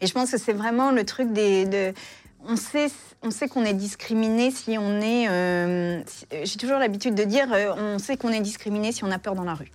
[0.00, 1.64] Et je pense que c'est vraiment le truc des.
[1.66, 1.92] de-
[2.46, 2.86] on sait,
[3.22, 5.28] on sait qu'on est discriminé si on est.
[5.28, 9.02] euh, si- euh, J'ai toujours l'habitude de dire, euh, on sait qu'on est discriminé si
[9.02, 9.70] on a peur dans la rue.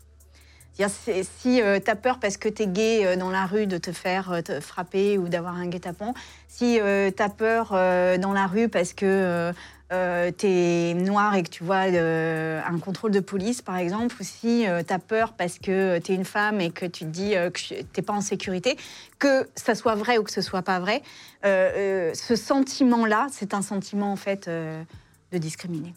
[0.87, 3.91] Si tu as peur parce que tu es gay euh, dans la rue de te
[3.91, 6.13] faire euh, frapper ou d'avoir un guet-apens,
[6.47, 9.51] si tu as peur euh, dans la rue parce que
[9.89, 14.23] tu es noir et que tu vois euh, un contrôle de police, par exemple, ou
[14.23, 17.35] si tu as peur parce que tu es une femme et que tu te dis
[17.35, 18.77] euh, que tu n'es pas en sécurité,
[19.17, 21.01] que ça soit vrai ou que ce soit pas vrai,
[21.45, 24.83] euh, euh, ce sentiment-là, c'est un sentiment en fait euh,
[25.31, 25.93] de discriminer.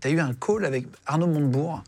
[0.00, 1.82] Tu as eu un call avec Arnaud Montebourg?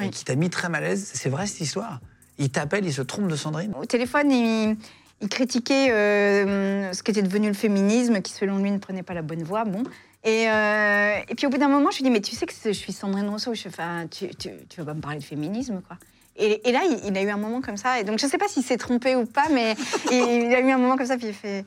[0.00, 0.10] Oui.
[0.10, 1.10] qui t'a mis très mal à l'aise.
[1.14, 2.00] C'est vrai cette histoire
[2.38, 4.76] Il t'appelle, il se trompe de Sandrine Au téléphone, il,
[5.20, 9.22] il critiquait euh, ce qu'était devenu le féminisme, qui selon lui ne prenait pas la
[9.22, 9.64] bonne voie.
[9.64, 9.82] Bon.
[10.24, 12.52] Et, euh, et puis au bout d'un moment, je lui dis Mais tu sais que
[12.64, 15.80] je suis Sandrine Rousseau, je fais, tu, tu, tu veux pas me parler de féminisme,
[15.86, 15.96] quoi.
[16.36, 18.00] Et, et là, il, il a eu un moment comme ça.
[18.00, 19.74] Et donc, je sais pas s'il s'est trompé ou pas, mais
[20.10, 21.64] il, il a eu un moment comme ça, puis il fait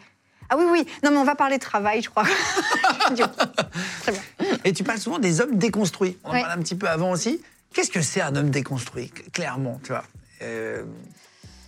[0.49, 2.23] Ah oui, oui, non, mais on va parler de travail, je crois.
[4.01, 4.21] Très bien.
[4.65, 6.17] Et tu parles souvent des hommes déconstruits.
[6.23, 6.41] On en Ouais.
[6.41, 7.41] parlait un petit peu avant aussi.
[7.73, 10.03] Qu'est-ce que c'est un homme déconstruit Clairement, tu vois?
[10.41, 10.83] Euh,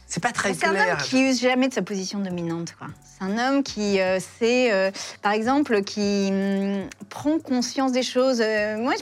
[0.07, 0.97] c'est pas très C'est un clair.
[0.97, 2.75] homme qui use jamais de sa position dominante.
[2.77, 2.87] quoi.
[3.03, 4.91] C'est un homme qui euh, sait, euh,
[5.21, 8.39] par exemple, qui hum, prend conscience des choses.
[8.39, 8.93] Moi,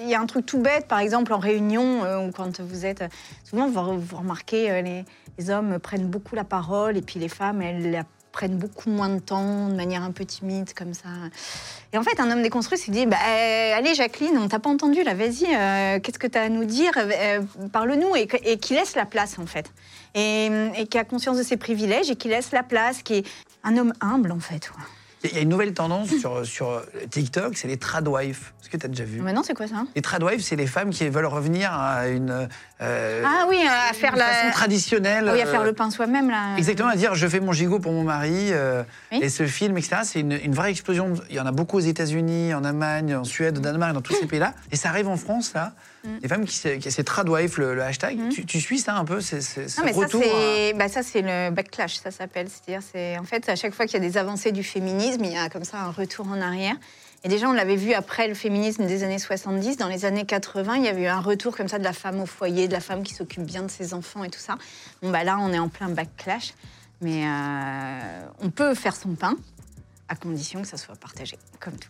[0.00, 3.02] il y a un truc tout bête, par exemple, en réunion, ou quand vous êtes.
[3.44, 5.04] Souvent, vous, vous remarquez, les,
[5.38, 8.04] les hommes prennent beaucoup la parole et puis les femmes, elles la
[8.36, 11.08] prennent beaucoup moins de temps, de manière un peu timide, comme ça.
[11.94, 14.68] Et en fait, un homme déconstruit s'est dit bah, euh, Allez, Jacqueline, on t'a pas
[14.68, 17.40] entendu, là, vas-y, euh, qu'est-ce que tu as à nous dire Euh,
[17.72, 18.14] Parle-nous.
[18.14, 19.72] Et, qui laisse la place, en fait.
[20.14, 20.50] Et,
[20.90, 23.26] qui a conscience de ses privilèges et qui laisse la place, qui est
[23.64, 24.70] un homme humble, en fait.
[25.30, 28.52] Il y a une nouvelle tendance sur, sur TikTok, c'est les tradwives.
[28.60, 29.20] Est-ce que tu as déjà vu?
[29.20, 29.84] Maintenant, c'est quoi ça?
[29.94, 32.48] Les tradwives, c'est les femmes qui veulent revenir à une,
[32.80, 34.52] euh, Ah oui, à faire une façon la.
[34.52, 35.30] traditionnelle.
[35.32, 36.56] Oui, à faire euh, le pain soi-même, là.
[36.56, 38.48] Exactement, à dire je fais mon gigot pour mon mari.
[38.52, 39.20] euh, Oui.
[39.22, 41.14] Et ce film, etc., c'est une, une vraie explosion.
[41.30, 44.14] Il y en a beaucoup aux États-Unis, en Allemagne, en Suède, au Danemark, dans tous
[44.14, 44.54] ces pays-là.
[44.72, 45.72] Et ça arrive en France, là.
[46.06, 46.18] Mm.
[46.22, 48.28] Les femmes qui, se- qui c'est tradwife, le, le hashtag.
[48.30, 50.72] Tu, tu suis ça un peu, c'est c'est- ce Non, mais ça, retour à- c'est
[50.74, 52.48] bah, ça, c'est le backlash, ça s'appelle.
[52.48, 55.32] C'est-à-dire, c'est en fait, à chaque fois qu'il y a des avancées du féminisme, il
[55.32, 56.76] y a comme ça un retour en arrière.
[57.24, 59.78] Et déjà, on l'avait vu après le féminisme des années 70.
[59.78, 62.20] Dans les années 80, il y avait eu un retour comme ça de la femme
[62.20, 64.56] au foyer, de la femme qui s'occupe bien de ses enfants et tout ça.
[65.02, 66.54] Bon, bah là, on est en plein backlash.
[67.00, 69.34] Mais euh, on peut faire son pain,
[70.08, 71.88] à condition que ça soit partagé, comme tout.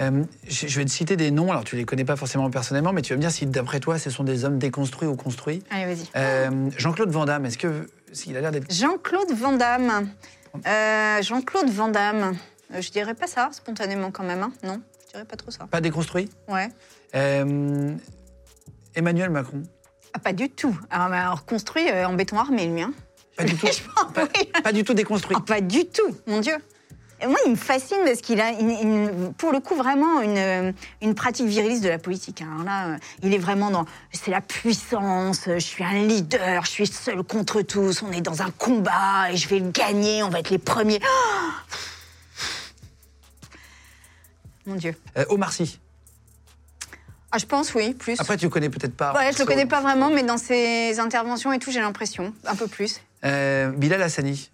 [0.00, 2.92] Euh, je, je vais te citer des noms, alors tu les connais pas forcément personnellement,
[2.92, 5.62] mais tu vas me dire si d'après toi, ce sont des hommes déconstruits ou construits.
[5.70, 6.06] Allez, vas-y.
[6.16, 7.88] Euh, Jean-Claude Van Damme, est-ce que.
[8.26, 8.72] Il a l'air d'être.
[8.72, 10.08] Jean-Claude Van Damme.
[10.66, 12.36] Euh, Jean-Claude Van Damme.
[12.78, 14.42] Je dirais pas ça, spontanément quand même.
[14.42, 14.52] hein.
[14.62, 15.66] Non, je dirais pas trop ça.
[15.66, 16.68] Pas déconstruit Ouais.
[18.94, 19.62] Emmanuel Macron
[20.14, 20.78] Ah, pas du tout.
[20.90, 22.82] Alors, mais alors, construit en béton armé, lui.
[22.82, 22.92] Hein.
[23.36, 23.66] Pas du tout.
[24.14, 24.50] pas, Oui.
[24.62, 25.36] pas du tout déconstruit.
[25.38, 26.54] Ah, pas du tout, mon Dieu.
[27.26, 31.14] Moi, il me fascine parce qu'il a, une- une- pour le coup, vraiment une, une
[31.16, 32.42] pratique viriliste de la politique.
[32.42, 32.62] hein.
[32.64, 36.86] Là, euh, il est vraiment dans c'est la puissance, je suis un leader, je suis
[36.86, 40.38] seul contre tous, on est dans un combat et je vais le gagner, on va
[40.38, 41.00] être les premiers.
[44.66, 44.94] Mon Dieu.
[45.16, 45.80] Euh, Omar Sy.
[47.30, 48.18] Ah, je pense, oui, plus.
[48.20, 49.12] Après, tu connais peut-être pas.
[49.14, 52.54] Ouais, je le connais pas vraiment, mais dans ses interventions et tout, j'ai l'impression, un
[52.54, 53.00] peu plus.
[53.24, 54.50] Euh, Bilal Hassani.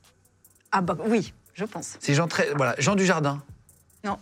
[0.72, 1.97] Ah bah oui, je pense.
[2.01, 2.53] C'est Jean très.
[2.55, 3.43] Voilà, Jean Dujardin.
[4.05, 4.19] Non.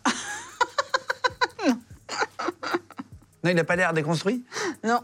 [3.45, 4.45] Non, il n'a pas l'air déconstruit.
[4.85, 5.01] Non.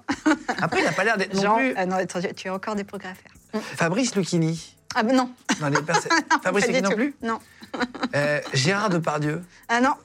[0.61, 1.75] Après, il n'a pas l'air d'être non plus.
[1.77, 3.33] ah non, attends, tu- as encore des progrès à faire.
[3.77, 4.77] Fabrice Lucchini.
[4.95, 5.33] Ah bah non.
[5.59, 6.09] Dans les perso-
[6.43, 7.14] Fabrice Pas Lucchini non plus?
[7.23, 7.41] Non.
[8.14, 9.43] Euh, Gérard Depardieu.
[9.69, 9.95] Ah non.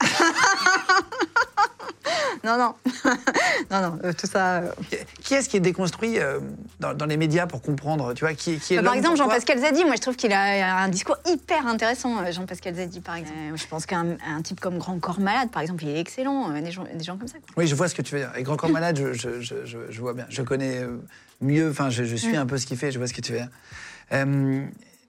[2.44, 2.74] non, non.
[3.70, 4.58] non, non, euh, tout ça.
[4.58, 4.72] euh.
[5.22, 6.40] Qui est-ce qui est déconstruit euh,
[6.80, 9.58] dans, dans les médias pour comprendre Tu vois, qui, qui est Bah, par exemple, Jean-Pascal
[9.60, 13.38] Zadi, moi je trouve qu'il a un discours hyper intéressant, Jean-Pascal Zadi par exemple.
[13.52, 16.50] Euh, je pense qu'un un type comme Grand Corps Malade, par exemple, il est excellent,
[16.50, 17.38] euh, des gens, des gens comme ça.
[17.38, 17.48] quoi.
[17.56, 18.32] Oui, je vois ce que tu veux dire.
[18.36, 20.26] Et Grand Corps Malade, je, je- je- je- je vois bien.
[20.28, 20.82] Je connais
[21.40, 22.18] mieux, enfin, je, je Mm.
[22.18, 23.48] suis un peu ce qu'il fait, je vois ce que tu veux dire.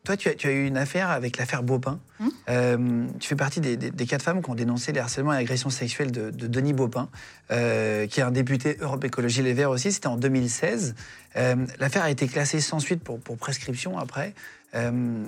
[0.05, 1.99] Toi, tu as, tu as eu une affaire avec l'affaire Baupin.
[2.19, 2.27] Mm.
[2.49, 5.37] Euh, tu fais partie des, des- des quatre femmes qui ont dénoncé les harcèlements et
[5.37, 7.09] agressions sexuelles de, de Denis Baupin,
[7.51, 9.91] euh, qui est un député Europe Écologie Les Verts aussi.
[9.91, 10.95] C'était en 2016.
[11.35, 14.33] Euh, l'affaire a été classée sans suite pour, pour prescription après.
[14.75, 15.23] Euh,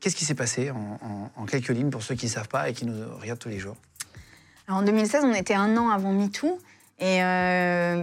[0.00, 2.68] Qu'est-ce qui s'est passé en, en- en quelques lignes pour ceux qui ne savent pas
[2.68, 3.76] et qui nous regardent tous les jours?
[4.66, 6.58] Alors en 2016, on était un an avant MeToo.
[6.98, 8.02] Et euh,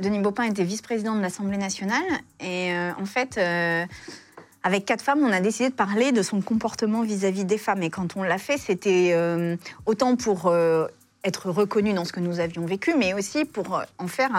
[0.00, 2.02] Denis Baupin était vice-président de l'Assemblée nationale.
[2.40, 3.38] Et en fait,
[4.64, 7.82] avec quatre femmes, on a décidé de parler de son comportement vis-à-vis des femmes.
[7.82, 10.86] Et quand on l'a fait, c'était euh, autant pour euh,
[11.22, 14.30] être reconnu dans ce que nous avions vécu, mais aussi pour euh, en faire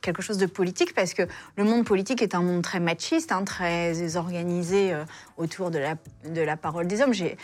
[0.00, 1.22] quelque chose de politique, parce que
[1.56, 4.94] le monde politique est un monde très machiste, hein, très organisé
[5.36, 7.14] autour de la, parole des hommes.
[7.14, 7.38] J'ai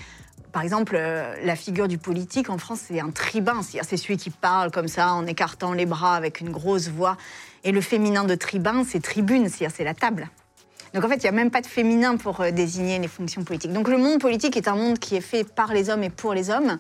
[0.51, 3.61] par exemple, la figure du politique en France, c'est un tribun.
[3.63, 7.17] C'est celui qui parle comme ça, en écartant les bras, avec une grosse voix.
[7.65, 10.29] Et le féminin de tribun, c'est tribune, c'est la table.
[10.99, 13.45] Donc en fait, il n'y a même pas de féminin pour euh, désigner les fonctions
[13.45, 13.73] politiques.
[13.73, 16.35] Donc le monde politique est un monde qui est fait par les hommes et pour
[16.35, 16.77] les hommes.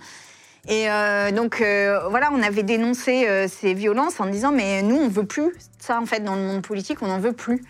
[0.66, 5.06] Et euh, donc euh, voilà, on avait dénoncé ces violences en disant mais nous on
[5.06, 7.62] veut plus ça en fait dans le monde politique, on n'en veut plus.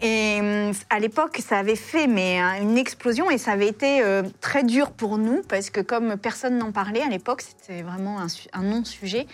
[0.00, 4.02] Et hum, à l'époque, ça avait fait mais hein, une explosion et ça avait été
[4.40, 8.20] très dur pour nous parce que comme personne n'en parlait à l'époque, c'était vraiment
[8.54, 9.26] un non-sujet.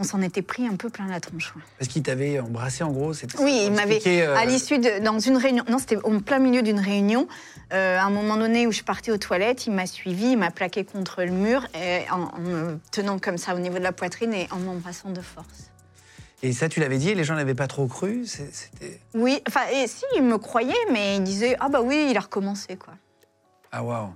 [0.00, 1.52] On s'en était pris un peu plein la tronche.
[1.54, 1.62] ouais.
[1.78, 5.36] Parce qu'il t'avait embrassé en gros Oui, il m'avait, euh, à l'issue de, dans une
[5.36, 7.28] réunion, non, c'était au plein milieu d'une réunion,
[7.74, 10.50] euh, à un moment donné où je partais aux toilettes, il m'a suivi, il m'a
[10.50, 13.92] plaqué contre le mur, et en, en me tenant comme ça au niveau de la
[13.92, 15.70] poitrine et en m'embrassant de force.
[16.42, 18.24] Et ça, tu l'avais dit et les gens n'avaient pas trop cru.
[19.14, 22.20] Oui, enfin, et si, il me croyait, mais il disait, ah bah oui, il a
[22.20, 22.94] recommencé, quoi.
[23.70, 24.08] Ah, waouh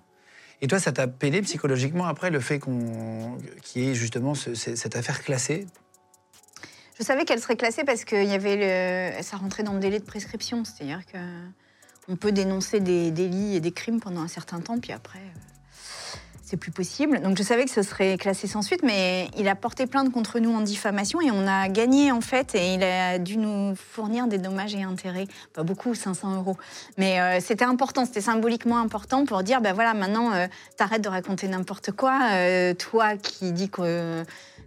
[0.62, 4.54] Et toi, ça t'a peiné psychologiquement après le fait qu'on qu'il y ait justement ce-
[4.54, 5.66] ce- cette affaire classée?
[6.98, 9.22] Je savais qu'elle serait classée parce que y avait le...
[9.22, 11.18] ça rentrait dans le délai de prescription, c'est-à-dire que
[12.08, 15.38] on peut dénoncer des délits et des crimes pendant un certain temps, puis après, euh,
[16.56, 17.20] plus possible.
[17.20, 20.38] Donc je savais que ce serait classé sans suite, mais il a porté plainte contre
[20.38, 22.54] nous en diffamation et on a gagné en fait.
[22.54, 26.56] Et il a dû nous fournir des dommages et intérêts, pas beaucoup, 500 euros.
[26.98, 31.08] Mais euh, c'était important, c'était symboliquement important pour dire, ben voilà, maintenant euh, t'arrêtes de
[31.08, 32.18] raconter n'importe quoi.
[32.32, 34.24] euh, toi qui dis que,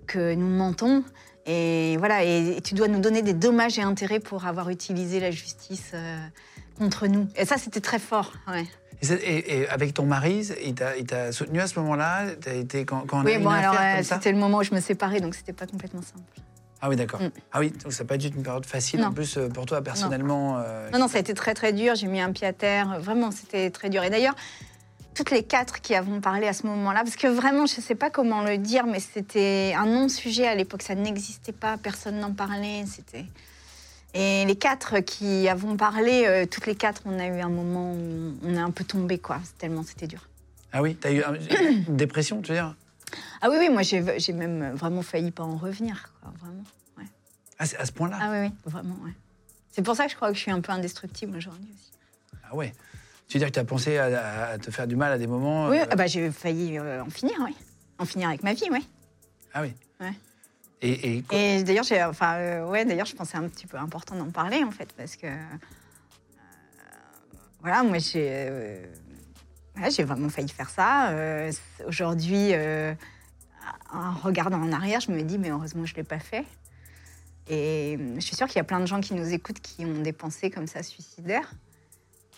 [0.08, 1.04] que nous mentons.
[1.45, 5.19] Et voilà, et, et tu dois nous donner des dommages et intérêts pour avoir utilisé
[5.19, 5.93] la justice
[6.78, 7.28] contre nous.
[7.38, 8.34] Et ça, c'était très fort.
[8.47, 8.65] Ouais.
[9.01, 12.25] Et, c'est- et- et avec ton mari, il t'a soutenu à ce moment-là?
[12.47, 14.73] Été quand, quand on a Oui, une bon, alors euh, c'était le moment où je
[14.73, 16.23] me séparais, donc c'était pas complètement simple.
[16.81, 17.21] Ah oui, d'accord.
[17.21, 17.29] Mm.
[17.53, 19.12] Ah oui, donc ça n'a pas été une période facile en Non.
[19.13, 20.57] plus euh, pour toi personnellement.
[20.60, 21.95] euh, Non, non, ça a été très très dur.
[21.95, 22.99] J'ai mis un pied à terre.
[22.99, 24.03] Vraiment, c'était très dur.
[24.03, 24.36] Et d'ailleurs,
[25.15, 27.95] toutes les quatre qui avons parlé à ce moment-là, parce que vraiment, je ne sais
[27.95, 30.83] pas comment le dire, mais c'était un non-sujet à l'époque.
[30.83, 31.77] Ça n'existait pas.
[31.77, 32.83] Personne n'en parlait.
[32.86, 33.25] C'était.
[34.13, 37.93] Et les quatre qui avons parlé, euh, toutes les quatre, on a eu un moment
[37.93, 39.39] où on est un peu tombé, quoi.
[39.58, 40.28] Tellement c'était dur.
[40.72, 41.36] Ah oui, t'as eu un-
[41.88, 42.76] une dépression, tu veux dire?
[43.41, 46.32] Ah oui, oui, moi j'ai j'ai même vraiment failli pas en revenir, quoi.
[46.41, 46.63] Vraiment.
[47.60, 48.17] Ah, c'est à ce point-là?
[48.22, 49.13] Ah oui, oui, vraiment, ouais.
[49.72, 51.91] C'est pour ça que je crois que je suis un peu indestructible aujourd'hui aussi.
[52.50, 52.72] Ah ouais.
[53.28, 55.26] Tu veux dire que tu as pensé à, à te faire du mal à des
[55.28, 57.56] moments Oui, euh, ah bah, j'ai failli euh, en finir, oui.
[57.98, 58.88] En finir avec ma vie, oui.
[59.54, 59.74] Ah oui.
[60.81, 61.23] Et,
[61.63, 64.93] d'ailleurs, enfin, euh, ouais, d'ailleurs, je pensais un petit peu important d'en parler, en fait,
[64.93, 65.35] parce que, euh,
[67.61, 68.85] voilà, moi, j'ai, euh,
[69.89, 71.09] j'ai vraiment failli faire ça.
[71.09, 71.51] Euh,
[71.87, 72.51] aujourd'hui,
[73.91, 76.45] en regardant en arrière, je me dis, mais heureusement, je l'ai pas fait.
[77.49, 80.01] Et je suis sûre qu'il y a plein de gens qui nous écoutent qui ont
[80.01, 81.49] des pensées comme ça suicidaires.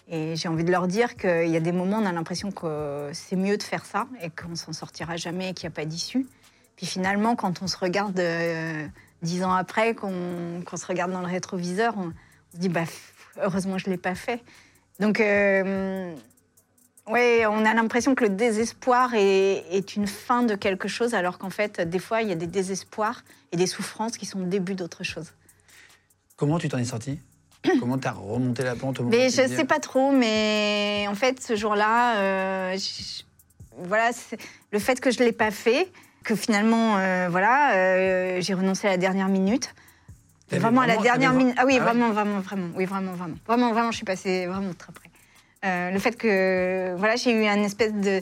[0.07, 3.09] Et j'ai envie de leur dire qu'il y a des moments on a l'impression que
[3.13, 5.85] c'est mieux de faire ça et qu'on s'en sortira jamais et qu'il n'y a pas
[5.85, 6.27] d'issue.
[6.79, 8.87] Puis finalement, quand on se regarde euh,
[9.21, 12.13] dix ans après, qu'on qu'on se regarde dans le rétroviseur, on, on
[12.53, 12.85] se dit bah,
[13.43, 14.41] heureusement je ne l'ai pas fait.
[15.01, 16.15] Donc, euh,
[17.07, 21.37] ouais, on a l'impression que le désespoir est, est une fin de quelque chose, alors
[21.37, 24.45] qu'en fait, des fois, il y a des désespoirs et des souffrances qui sont le
[24.45, 25.33] début d'autre chose.
[26.37, 27.19] comment tu t'en es sorti
[27.81, 31.07] Comment t'as remonté la pente au moment Mais tu je dis- sais pas trop, mais
[31.09, 32.77] en fait, ce jour-là, euh,
[33.79, 34.11] voilà,
[34.71, 35.91] le fait que je l'ai pas fait,
[36.23, 39.73] que finalement, euh, voilà, euh, j'ai renoncé à la dernière minute.
[40.47, 41.55] T'avais Vraiment à la dernière minute.
[41.57, 42.67] Ah oui, Ah ouais vraiment, vraiment, vraiment.
[42.75, 43.35] Oui, vraiment, vraiment.
[43.47, 45.09] Vraiment, vraiment, je suis passée vraiment très près.
[45.65, 48.21] Euh, le fait que, voilà, j'ai eu une espèce de,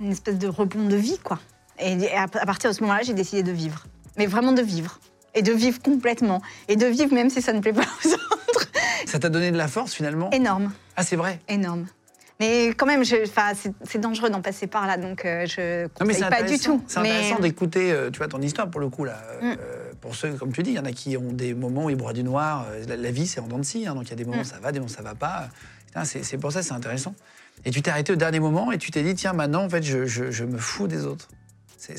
[0.00, 1.38] une espèce de rebond de vie, quoi.
[1.78, 3.84] Et à, à partir de ce moment-là, j'ai décidé de vivre.
[4.16, 4.98] Mais vraiment de vivre.
[5.34, 6.42] Et de vivre complètement.
[6.68, 8.66] Et de vivre même si ça ne plaît pas aux autres.
[9.06, 10.30] Ça t'a donné de la force finalement?
[10.30, 10.72] Énorme.
[10.96, 11.40] Ah, c'est vrai?
[11.48, 11.86] Énorme.
[12.40, 16.20] Mais quand même, c'est dangereux d'en passer par là, donc euh, je Non, mais conseille
[16.22, 16.78] pas du intéressant.
[16.78, 16.84] tout.
[16.88, 19.18] C'est Mais- intéressant d'écouter, euh, tu vois, ton histoire pour le coup là.
[19.42, 19.50] Mm.
[19.60, 21.90] Euh, pour ceux, comme tu dis, il y en a qui ont des moments où
[21.90, 22.66] ils broient du noir.
[22.88, 24.38] La, la vie, c'est en dents de scie, hein, donc il y a des moments
[24.38, 24.44] où Mm.
[24.44, 25.48] ça va, des moments où ça va pas.
[26.04, 27.14] C'est c'est pour ça, c'est intéressant.
[27.66, 29.82] Et tu t'es arrêté au dernier moment et tu t'es dit, tiens, maintenant, en fait,
[29.82, 31.28] je, je- je me fous des autres.
[31.76, 31.98] C'est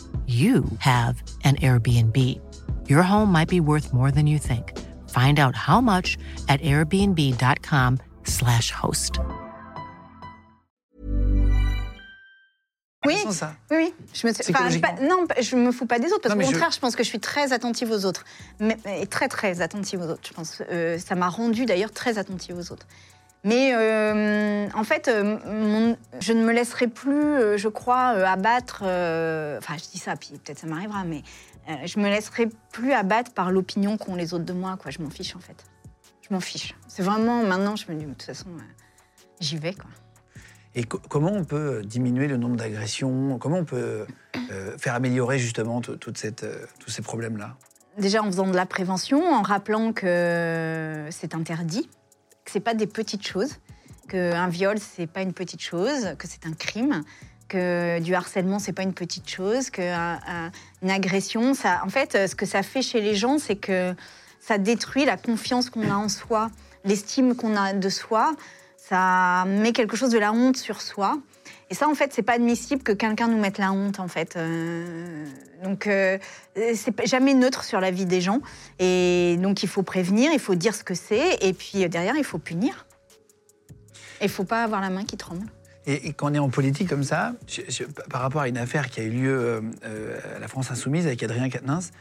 [0.27, 2.39] you have an Airbnb.
[2.87, 4.73] Your home might be worth more than you think.
[5.09, 9.19] Find out how much at airbnb.com/slash host.
[13.03, 13.55] Oui, ça.
[13.71, 13.93] oui, oui.
[14.13, 16.69] Je me, enfin, pas- non, je me fous pas des autres, parce qu'au je- contraire,
[16.71, 16.79] je...
[16.79, 18.23] pense que je suis très attentive aux autres.
[18.59, 20.61] Mais, et très, très attentive aux autres, je pense.
[20.69, 22.85] Euh, ça m'a rendue d'ailleurs très attentive aux autres.
[23.43, 28.83] Mais euh, en fait, euh, mon- je ne me laisserai plus, euh, je crois, abattre.
[28.85, 31.23] euh, Enfin, je dis ça, puis peut-être ça m'arrivera, mais
[31.69, 34.77] euh, je me laisserai plus abattre par l'opinion qu'ont les autres de moi.
[34.79, 34.91] Quoi.
[34.91, 35.65] Je m'en fiche, en fait.
[36.21, 36.75] Je m'en fiche.
[36.87, 38.49] C'est vraiment, maintenant, je me dis, de toute façon,
[39.39, 39.89] j'y vais, quoi.
[40.75, 43.37] Et co- comment on peut diminuer le nombre d'agressions?
[43.39, 44.05] Comment on peut
[44.77, 46.45] faire améliorer justement tout- toute cette,
[46.79, 47.55] tous ces problèmes-là?
[47.97, 51.89] Déjà en faisant de la prévention, en rappelant que c'est interdit,
[52.45, 53.55] que c'est pas des petites choses,
[54.07, 57.03] qu'un viol c'est pas une petite chose, que c'est un crime,
[57.47, 60.51] que du harcèlement c'est pas une petite chose, que un- un-
[60.81, 63.93] une agression, ça, en fait, ce que ça fait chez les gens, c'est que
[64.39, 66.49] ça détruit la confiance qu'on a en soi,
[66.83, 68.35] l'estime qu'on a de soi.
[68.77, 71.17] Ça met quelque chose de la honte sur soi.
[71.71, 74.35] Et ça, en fait, c'est pas admissible que quelqu'un nous mette la honte, en fait.
[74.35, 75.25] Euh,
[75.63, 76.17] donc, euh,
[76.53, 78.41] c'est jamais neutre sur la vie des gens.
[78.77, 82.17] Et donc, il faut prévenir, il faut dire ce que c'est, et puis euh, derrière,
[82.17, 82.85] il faut punir.
[84.19, 85.47] Et il faut pas avoir la main qui tremble.
[85.87, 87.35] Et, quand on est en politique comme ça,
[88.09, 91.23] par rapport à une affaire qui a eu lieu euh, à la France Insoumise avec
[91.23, 91.91] Adrien Quatennens,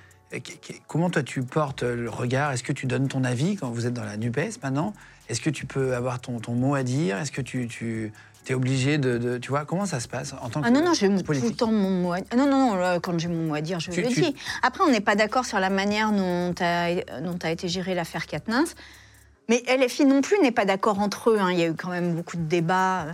[0.89, 2.51] comment toi tu portes le regard?
[2.51, 4.95] Est-ce que tu donnes ton avis quand vous êtes dans la NUPES maintenant?
[5.29, 7.17] Est-ce que tu peux avoir ton, mot à dire?
[7.19, 8.13] Est-ce que tu
[8.49, 10.83] es obligé de, de- Tu vois, comment ça se passe en tant que Ah non,
[10.85, 12.37] non, j'ai tout le temps mon mot à dire.
[12.37, 14.35] Non, non, non, quand j'ai mon mot à dire, je Tu- le tu- dis.
[14.63, 18.27] Après, on n'est pas d'accord sur la manière dont a, dont a été gérée l'affaire
[18.27, 18.65] Katnins.
[19.49, 21.39] Mais LFI non plus n'est pas d'accord entre eux.
[21.41, 21.51] hein.
[21.53, 23.07] Il y a eu quand même beaucoup de débats.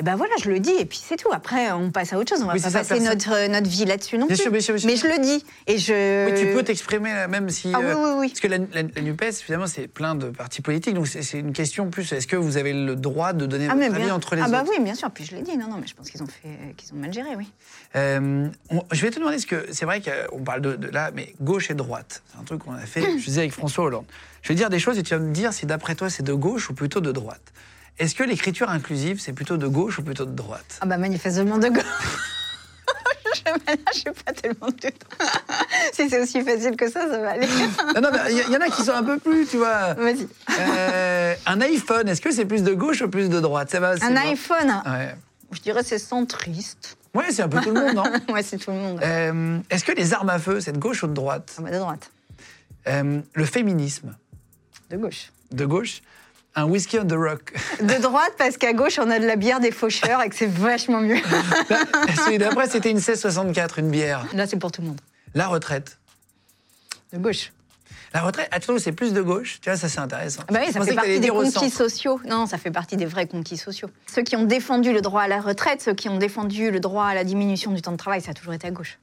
[0.00, 1.28] Et ben voilà, je le dis, et puis c'est tout.
[1.30, 2.42] Après, on passe à autre chose.
[2.42, 4.42] On va Oui, pas passer personne- notre, euh, notre vie là-dessus non Bien plus.
[4.44, 4.88] sûr, bien sûr, bien sûr.
[4.90, 5.44] Mais je le dis.
[5.66, 6.26] Et je...
[6.32, 7.70] Oui, tu peux t'exprimer euh, même si.
[7.74, 8.28] Ah oui, oui, oui.
[8.28, 10.94] Parce que la, la- la NUPES, finalement, c'est plein de partis politiques.
[10.94, 13.94] Donc c'est une question plus est-ce que vous avez le droit de donner Ah, votre
[13.94, 15.10] avis entre les ah bah autres oui, bien sûr.
[15.10, 15.54] Puis je l'ai dit.
[15.58, 17.52] Non, non, mais je pense qu'ils ont fait, qu'ils ont mal géré, oui.
[17.94, 21.10] Euh, on- je vais te demander ce que c'est vrai qu'on parle de, de là,
[21.14, 23.02] mais gauche et droite, c'est un truc qu'on a fait.
[23.02, 24.06] Je disais avec François Hollande.
[24.40, 26.32] Je vais dire des choses et tu vas me dire si d'après toi c'est de
[26.32, 27.52] gauche ou plutôt de droite.
[28.00, 30.78] Est-ce que l'écriture inclusive c'est plutôt de gauche ou plutôt de droite?
[30.80, 31.84] Ah bah manifestement de gauche.
[33.34, 34.90] je ménage pas tellement de
[35.92, 37.46] si c'est aussi facile que ça, ça va aller.
[37.94, 39.92] Non, non, il y, en a qui sont un peu plus, tu vois.
[39.94, 40.26] Vas-y.
[40.58, 43.70] Euh, un iPhone, est-ce que c'est plus de gauche ou plus de droite?
[43.70, 43.90] Ça va.
[44.00, 44.16] Un bon.
[44.16, 45.14] iPhone, Ouais.
[45.52, 46.96] je dirais c'est centriste.
[47.14, 48.04] Ouais, c'est un peu tout le monde, non?
[48.32, 49.00] Ouais, c'est tout le monde.
[49.02, 51.54] Euh, Est-ce que les armes à feu, c'est de gauche ou de droite?
[51.58, 52.10] Ah bah de droite.
[52.88, 54.14] Euh, Le féminisme,
[54.90, 55.32] De gauche.
[55.52, 56.00] de gauche?
[56.56, 59.60] Un whisky on the rock De droite parce qu'à gauche on a de la bière
[59.60, 61.20] des faucheurs et que c'est vachement mieux.
[62.24, 64.26] Celui d'après, c'était une 1664, une bière.
[64.34, 65.00] Là c'est pour tout le monde.
[65.34, 65.98] La retraite.
[67.12, 67.52] De gauche.
[68.12, 69.60] La retraite, à c'est plus de gauche.
[69.60, 70.42] Tu vois, ça c'est intéressant.
[70.48, 72.20] Ah bah oui, ça fait partie des conquis sociaux.
[72.26, 73.88] Non, ça fait partie des vrais conquis sociaux.
[74.12, 77.06] Ceux qui ont défendu le droit à la retraite, ceux qui ont défendu le droit
[77.06, 78.98] à la diminution du temps de travail, ça a toujours été à gauche.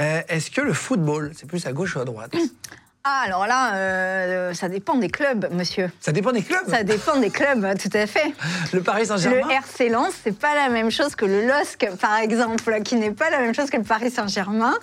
[0.00, 2.34] Euh, Est-ce que le football, c'est plus à gauche ou à droite?
[3.08, 5.92] Ah, alors là, euh, ça dépend des clubs, monsieur.
[6.00, 6.68] Ça dépend des clubs.
[6.68, 8.34] Ça dépend des clubs, tout à fait.
[8.72, 9.48] Le Paris Le Saint-Germain.
[9.48, 13.30] RC Lens, c'est pas la même chose que le LOSC, par exemple, qui n'est pas
[13.30, 14.74] la même chose que le Paris Saint-Germain,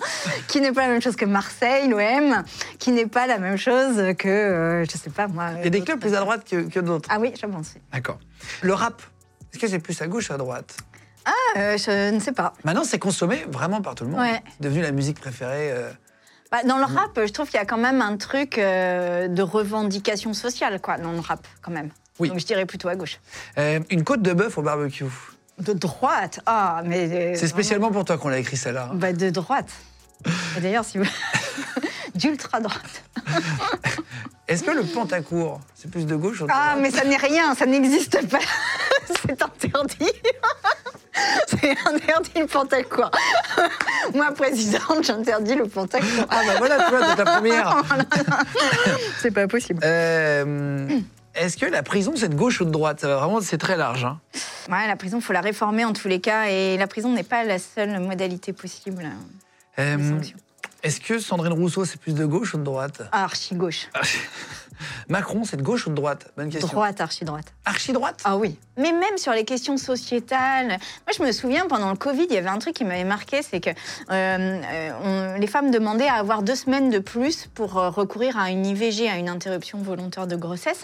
[0.48, 2.42] qui n'est pas la même chose que Marseille, l'OM,
[2.78, 5.50] qui n'est pas la même chose que, euh, je sais pas moi.
[5.58, 7.10] Il y a des clubs plus à droite que, que d'autres.
[7.12, 7.74] Ah oui, je pense.
[7.92, 8.20] D'accord.
[8.62, 9.02] Le rap,
[9.52, 10.74] est-ce que c'est plus à gauche ou à droite?
[11.58, 12.54] Euh, je ne sais pas.
[12.64, 14.20] Maintenant, c'est consommé vraiment par tout le monde.
[14.20, 14.42] Ouais.
[14.48, 15.74] C'est devenu la musique préférée.
[16.54, 19.42] Bah, dans le rap, je trouve qu'il y a quand même un truc euh, de
[19.42, 21.90] revendication sociale, quoi, dans le rap, quand même.
[22.20, 22.28] Oui.
[22.28, 23.18] Donc je dirais plutôt à gauche.
[23.58, 25.04] euh, une côte de bœuf au barbecue.
[25.58, 26.38] De droite?
[26.46, 27.08] Ah, mais.
[27.10, 28.90] euh, C'est spécialement pour toi qu'on l'a écrit celle-là.
[28.94, 29.66] Bah, de droite.
[30.56, 31.04] Et d'ailleurs, si vous.
[32.14, 33.02] D'ultra droite.
[34.48, 37.16] Est-ce que le pantacourt, c'est plus de gauche ou de droite Ah, mais ça n'est
[37.16, 38.38] rien, ça n'existe pas.
[39.26, 40.10] C'est interdit.
[41.48, 43.10] C'est interdit le pantacourt.
[44.14, 46.26] Moi, présidente, j'interdis le pantacourt.
[46.28, 47.82] Ah bah voilà, tu vois, c'est ta première.
[49.20, 49.80] C'est pas possible.
[49.84, 50.88] Euh,
[51.34, 53.02] Est-ce que la prison, c'est de gauche ou de droite?
[53.02, 54.04] Va vraiment, c'est très large.
[54.04, 54.18] hein.
[54.70, 56.48] Ouais, la prison, il faut la réformer en tous les cas.
[56.48, 59.06] Et la prison n'est pas la seule modalité possible
[59.78, 60.20] Euh.
[60.84, 63.00] Est-ce que Sandrine Rousseau, c'est plus de gauche ou de droite?
[63.10, 63.88] Ah, archi-gauche.
[65.08, 66.30] Macron, c'est de gauche ou de droite?
[66.36, 66.68] Bonne question.
[66.68, 67.54] Droite, archi-droite.
[67.64, 68.20] Archi-droite?
[68.24, 68.58] Ah oui.
[68.76, 70.66] Mais même sur les questions sociétales.
[70.68, 73.40] Moi, je me souviens, pendant le Covid, il y avait un truc qui m'avait marqué,
[73.42, 73.74] c'est que euh,
[74.10, 78.66] euh, les femmes demandaient à avoir deux semaines de plus pour euh, recourir à une
[78.66, 80.82] IVG, à une interruption volontaire de grossesse,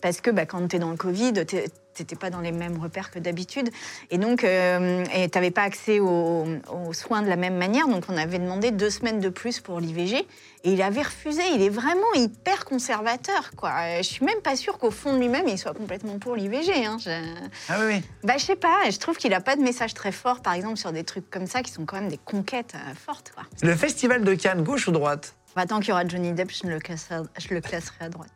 [0.00, 2.78] parce que bah, quand tu es dans le Covid, t'es- t'étais pas dans les mêmes
[2.78, 3.70] repères que d'habitude,
[4.10, 6.44] et donc euh, et t'avais pas accès aux,
[6.92, 10.16] soins de la même manière, donc on avait demandé deux semaines de plus pour l'IVG,
[10.18, 10.26] et
[10.72, 11.40] il avait refusé.
[11.54, 13.72] Il est vraiment hyper conservateur, quoi.
[13.98, 16.84] Je suis même pas sûre qu'au fond de lui-même, il soit complètement pour l'IVG.
[16.84, 16.98] Hein.
[17.68, 18.02] Ah oui, oui.
[18.24, 20.76] Bah, je sais pas, je trouve qu'il a pas de message très fort, par exemple,
[20.76, 23.44] sur des trucs comme ça qui sont quand même des conquêtes euh, fortes, quoi.
[23.62, 25.34] Le festival de Cannes, gauche ou droite?
[25.54, 28.30] Bah, tant qu'il y aura Johnny Depp, je le, classerai, je le classerai à droite.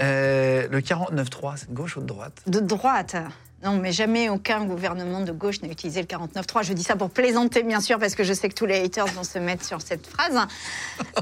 [0.00, 2.42] Euh, Le 49.3, c'est de gauche ou de droite?
[2.46, 3.16] De droite
[3.62, 6.64] non, mais jamais aucun gouvernement de gauche n'a utilisé le 49.3.
[6.64, 9.06] Je dis ça pour plaisanter, bien sûr, parce que je sais que tous les haters
[9.08, 10.38] vont se mettre sur cette phrase.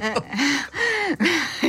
[0.00, 0.14] Euh,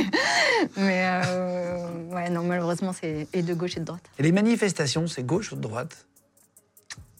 [0.76, 4.02] mais euh, ouais, non, malheureusement, c'est et de gauche et de droite.
[4.18, 6.06] Et les manifestations, c'est gauche ou de droite?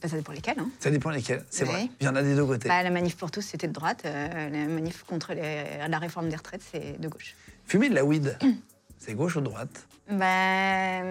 [0.02, 0.58] Bah, ça dépend lesquelles.
[0.58, 0.70] Hein.
[0.78, 1.88] Ça dépend lesquelles, c'est vrai.
[2.00, 2.68] Il y en a des deux côtés.
[2.68, 4.02] Bah, la manif pour tous, c'était de droite.
[4.06, 7.34] euh, la manif contre les- la réforme des retraites, c'est de gauche.
[7.66, 8.38] Fumer de la weed,
[9.00, 11.02] c'est gauche ou droite Bah,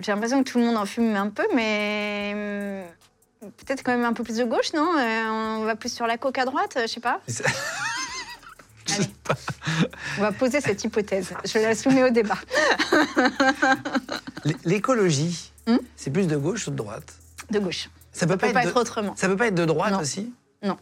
[0.00, 2.84] j'ai l'impression que tout le monde en fume un peu, mais euh,
[3.40, 4.88] peut-être quand même un peu plus de gauche, non?
[4.96, 5.28] Euh,
[5.60, 7.20] On va plus sur la coque à droite, je sais pas.
[8.94, 9.06] Allez.
[10.18, 11.32] On va poser cette hypothèse.
[11.44, 12.36] Je la soumets au débat.
[14.64, 15.78] L'écologie, Hmm?
[15.96, 17.14] c'est plus de gauche ou de droite?
[17.50, 17.88] De gauche.
[18.12, 18.80] Ça peut Ça peut pas, pas être, être de...
[18.80, 19.16] autrement.
[19.16, 20.00] Ça peut pas être de droite Non.
[20.00, 20.30] aussi?
[20.62, 20.76] Non.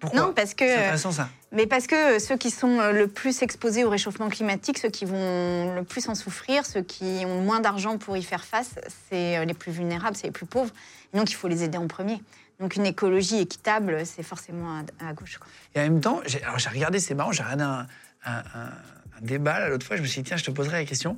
[0.00, 1.28] Pourquoi Non, parce que- C'est intéressant ça.
[1.50, 5.04] Mais parce que ceux qui sont euh, le plus exposés au réchauffement climatique, ceux qui
[5.04, 8.74] vont le plus en souffrir, ceux qui ont le moins d'argent pour y faire face,
[9.10, 10.72] c'est euh, les plus vulnérables, c'est les plus pauvres.
[11.12, 12.22] Et donc il faut les aider en premier.
[12.60, 15.38] Donc une écologie équitable, c'est forcément à, à gauche.
[15.38, 15.46] quoi.
[15.74, 17.86] Et en même temps, j'ai, alors j'ai regardé, c'est marrant, j'ai regardé un,
[18.24, 18.72] un- un-
[19.16, 21.16] un débat l'autre fois, je me suis dit, tiens, je te poserai la question.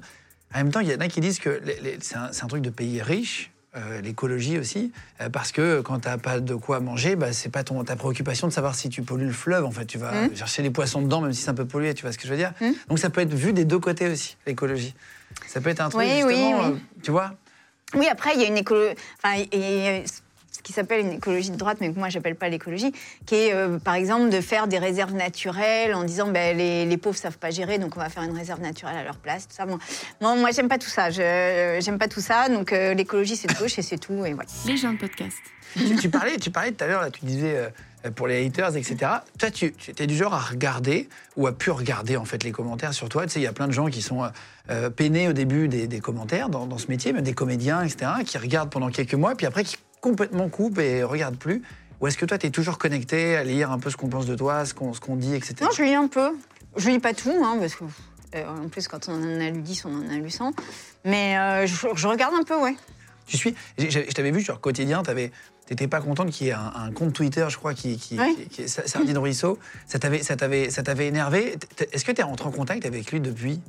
[0.55, 1.61] En même temps, il y en a qui disent que
[2.01, 6.01] c'est, un, c'est un truc de pays riche, euh, l'écologie aussi, euh, parce que quand
[6.01, 9.03] t'as pas de quoi manger, bah, c'est pas ton, ta préoccupation de savoir si tu
[9.03, 9.65] pollues le fleuve.
[9.65, 10.35] En fait, tu vas Mmh.
[10.37, 12.31] chercher les poissons dedans, même si c'est un peu pollué, tu vois ce que je
[12.31, 12.71] veux dire Mm.
[12.89, 14.95] Donc ça peut être vu des deux côtés aussi, l'écologie.
[15.47, 16.73] Ça peut être un truc, Oui, oui, justement, oui.
[16.73, 17.33] euh, tu vois
[17.95, 18.95] Oui, après, il y a une écologie.
[19.23, 19.43] Enfin,
[20.61, 22.93] ce qui s'appelle une écologie de droite, mais que moi, j'appelle pas l'écologie,
[23.25, 26.97] qui est, euh, par exemple, de faire des réserves naturelles en disant ben, les, les
[26.99, 29.49] pauvres savent pas gérer, donc on va faire une réserve naturelle à leur place.
[29.49, 29.65] Tout ça.
[29.65, 29.79] Bon,
[30.21, 31.09] non, moi, j'aime pas tout ça.
[31.09, 32.51] Je j'aime pas tout ça.
[32.51, 34.27] Donc, euh, l'écologie, c'est de gauche et c'est tout.
[34.27, 34.51] Et voilà.
[34.67, 35.39] Les gens de podcast.
[35.75, 37.71] tu, tu parlais, tu parlais tout à l'heure, tu disais
[38.05, 38.97] euh, pour les haters, etc.
[39.39, 42.53] Toi, tu, tu es du genre à regarder ou à pu regarder en fait les
[42.53, 43.25] commentaires sur toi.
[43.25, 44.29] Tu sais, il y a plein de gens qui sont euh,
[44.71, 48.13] euh, peinés au début des, des commentaires dans, dans ce métier, même des comédiens, etc.,
[48.25, 51.63] qui regardent pendant quelques mois, puis après qui complètement coupent et regardent plus.
[52.01, 54.27] Ou est-ce que toi, tu es toujours connecté à lire un peu ce qu'on pense
[54.27, 55.57] de toi, ce qu'on qu'on dit, etc.
[55.63, 56.31] Non, je lis un peu.
[56.77, 57.85] Je lis pas tout, hein, parce que.
[58.37, 60.53] euh, en plus, quand on en a lu 10, on en a lu 100.
[61.05, 62.75] Mais euh, je, je regarde un peu, ouais.
[63.27, 63.55] Tu suis?
[63.79, 65.13] Je t'avais vu sur Quotidien, tu
[65.71, 68.35] n'étais pas contente qu'il y ait un, un compte Twitter, je crois, qui, qui, Oui.
[68.51, 69.59] qui- qui Sardine Ruisseau.
[69.87, 71.57] Ça t'avait, énervé.
[71.93, 73.61] Est-ce que tu es rentré en contact avec lui depuis?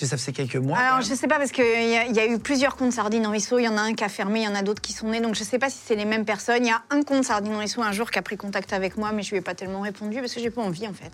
[0.00, 0.78] Parce que ça faisait quelques mois.
[0.78, 3.26] Alors, je sais pas, parce qu'il y, a- il y a eu plusieurs comptes Sardines
[3.26, 3.58] Ruisseau.
[3.58, 5.08] Il y en a un qui a fermé, il y en a d'autres qui sont
[5.08, 5.20] nés.
[5.20, 6.64] Donc, je sais pas si c'est les mêmes personnes.
[6.64, 9.12] Il y a un compte Sardines Ruisseau un jour qui a pris contact avec moi,
[9.12, 11.10] mais je lui ai pas tellement répondu parce que j'ai pas envie, en fait.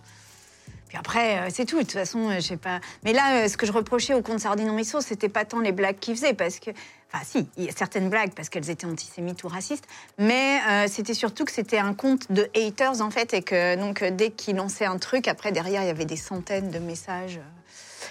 [0.88, 1.78] Puis après, euh, c'est tout.
[1.78, 2.78] De toute façon, euh, je sais pas.
[3.02, 5.72] Mais là, euh, ce que je reprochais au compte Sardines Ruisseau, c'était pas tant les
[5.72, 6.70] blagues qu'il faisait, parce que.
[7.12, 9.86] Enfin, si, il y a certaines blagues parce qu'elles étaient antisémites ou racistes,
[10.18, 14.02] mais euh, c'était surtout que c'était un compte de haters, en fait, et que donc,
[14.02, 17.38] euh, dès qu'il lançait un truc, après, derrière, il y avait des centaines de messages.
[17.38, 17.40] euh,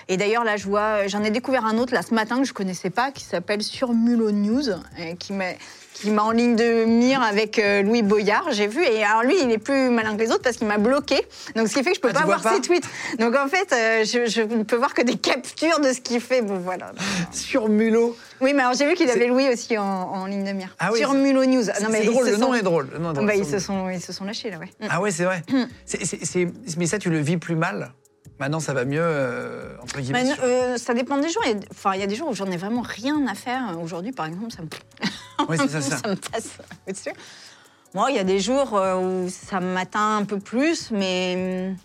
[0.08, 2.53] et d'ailleurs, là, je vois, j'en ai découvert un autre là ce matin que je
[2.53, 5.45] connaissais pas, qui s'appelle Surmulo News, et qui m'a
[5.93, 8.84] qui m'a en ligne de mire avec euh, Louis Boyard, j'ai vu.
[8.84, 11.16] Et alors lui, il est plus malin que les autres parce qu'il m'a bloqué.
[11.56, 12.84] Donc ce qui fait que je peux Ah, pas voir pas ses tweets.
[13.18, 16.20] Donc en fait, euh, je, je ne peux voir que des captures de ce qu'il
[16.20, 16.41] fait.
[16.41, 16.91] Bon voilà.
[17.32, 18.18] Sur Mulot.
[18.41, 20.76] Oui, mais alors j'ai vu qu'il avait Louis aussi en, en ligne de mire.
[20.80, 21.64] Ah oui, Sur c'est- Mulot News.
[21.82, 22.89] Non, mais drôle, le nom sont- est drôle.
[23.26, 24.70] Bah, ils, se sont, ils se sont lâchés là, ouais.
[24.82, 24.88] Mm.
[24.89, 25.43] Ah ouais, c'est vrai.
[25.86, 26.47] C'est-
[26.78, 27.93] Mais ça, tu le vis plus mal.
[28.40, 30.26] Maintenant, ça va mieux, euh, entre guillemets.
[30.44, 31.42] Euh, ça dépend des jours.
[31.46, 33.34] Il y a- Enfin, il y a des jours où j'en ai vraiment rien à
[33.36, 33.78] faire.
[33.82, 35.98] Aujourd'hui, par exemple, ça me, ça, ça.
[35.98, 36.58] ça passe
[36.88, 37.14] au-dessus.
[37.94, 41.78] Moi, il y a des jours euh, où ça m'atteint un peu plus, mais hum,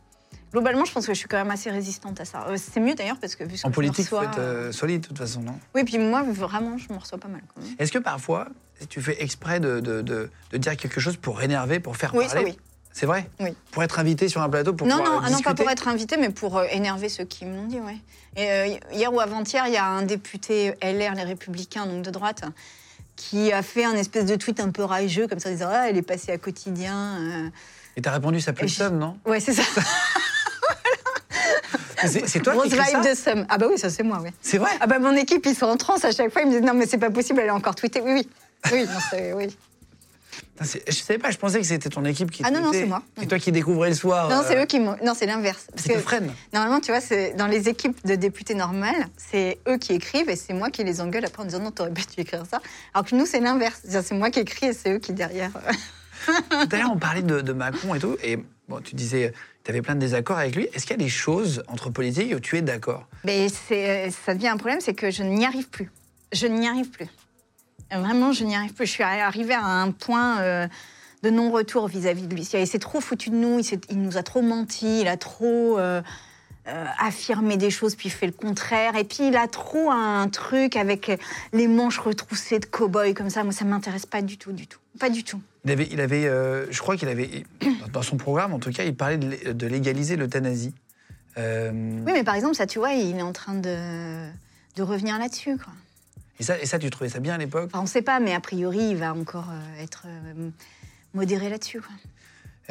[0.52, 2.46] globalement, je pense que je suis quand même assez résistante à ça.
[2.48, 4.72] Euh, C'est mieux d'ailleurs parce que vu ce En politique, il faut reçois, être euh,
[4.72, 5.56] solide, de toute façon, non?
[5.76, 7.42] Oui, puis moi, vraiment, je me reçois pas mal.
[7.78, 8.48] Est-ce que parfois,
[8.88, 12.24] tu fais exprès de, de- de- de dire quelque chose pour énerver, pour faire Oui,
[12.26, 12.50] ça, parler?
[12.50, 12.58] oui.
[12.92, 13.50] C'est vrai Oui.
[13.70, 16.16] Pour être invité sur un plateau, pour non, non, ah non, pas pour être invité,
[16.16, 17.96] mais pour euh, énerver ceux qui me l'ont dit, ouais.
[18.36, 22.10] Et euh, hier ou avant-hier, il y a un député LR, les Républicains, donc de
[22.10, 22.42] droite,
[23.16, 25.88] qui a fait un espèce de tweet un peu rageux, comme ça, en disant Ah,
[25.88, 27.18] elle est passée à quotidien.
[27.20, 27.48] euh.
[27.96, 29.62] Et t'as répondu, ça pue le je- seum, non Ouais, c'est ça.
[32.06, 33.46] C'est toi Grosse qui vibe ça de somme.
[33.50, 34.30] Ah bah oui, ça c'est moi, oui.
[34.40, 36.40] C'est vrai Ah bah mon équipe, ils sont en transe à chaque fois.
[36.42, 38.00] Ils me disent non mais c'est pas possible, elle a encore tweeté.
[38.00, 38.28] Oui, oui.
[38.72, 39.54] Oui, non, oui.
[40.62, 42.84] C'est- Je savais pas, je pensais que c'était ton équipe qui Ah non, non, c'est
[42.86, 43.02] moi.
[43.22, 44.28] Et toi qui découvrais le soir.
[44.28, 44.96] Non, c'est euh, eux qui m'ont.
[45.02, 45.66] Non, c'est l'inverse.
[45.70, 46.32] Parce C'était que Fresne.
[46.52, 50.36] normalement, tu vois, c'est dans les équipes de députés normales, c'est eux qui écrivent et
[50.36, 52.60] c'est moi qui les engueule après en disant non, t'aurais pas dû écrire ça.
[52.94, 53.80] Alors que nous, c'est l'inverse.
[53.88, 55.50] C'est moi qui écris et c'est eux qui derrière.
[55.56, 55.72] euh,
[56.50, 58.38] Tout à l'heure, on parlait de, de Macron et tout, et
[58.68, 59.32] bon, tu disais,
[59.64, 60.68] tu avais plein de désaccords avec lui.
[60.74, 63.06] Est-ce qu'il y a des choses entre politiques où tu es d'accord?
[63.24, 65.90] Mais c'est, ça devient un problème, c'est que je n'y arrive plus.
[66.32, 67.06] Je n'y arrive plus.
[67.92, 68.86] Vraiment, je n'y arrive plus.
[68.86, 70.66] Je suis arrivée à un point euh,
[71.22, 72.48] de non-retour vis-à-vis de lui.
[72.54, 73.60] Il s'est trop foutu de nous,
[73.90, 76.00] il, nous a trop menti, il a trop euh,
[76.68, 78.96] euh, affirmé des choses, puis fait le contraire.
[78.96, 81.10] Et puis, il a trop un truc avec
[81.52, 83.42] les manches retroussées de cow-boy comme ça.
[83.44, 84.78] Moi, ça ne m'intéresse pas du tout, du tout.
[84.98, 85.40] Pas du tout.
[85.64, 86.22] Il avait, il avait
[86.70, 87.44] je crois qu'il avait,
[87.92, 90.74] dans son programme en tout cas, il parlait de, lé- de légaliser l'euthanasie.
[91.36, 94.26] Oui, mais par exemple, ça, tu vois, il est en train de,
[94.76, 95.72] de revenir là-dessus, quoi.
[96.40, 98.18] Et, ça, et ça, tu trouvais ça bien à l'époque Enfin, on ne sait pas,
[98.18, 100.50] mais a priori, il va encore euh, être euh,
[101.14, 101.80] modéré là-dessus.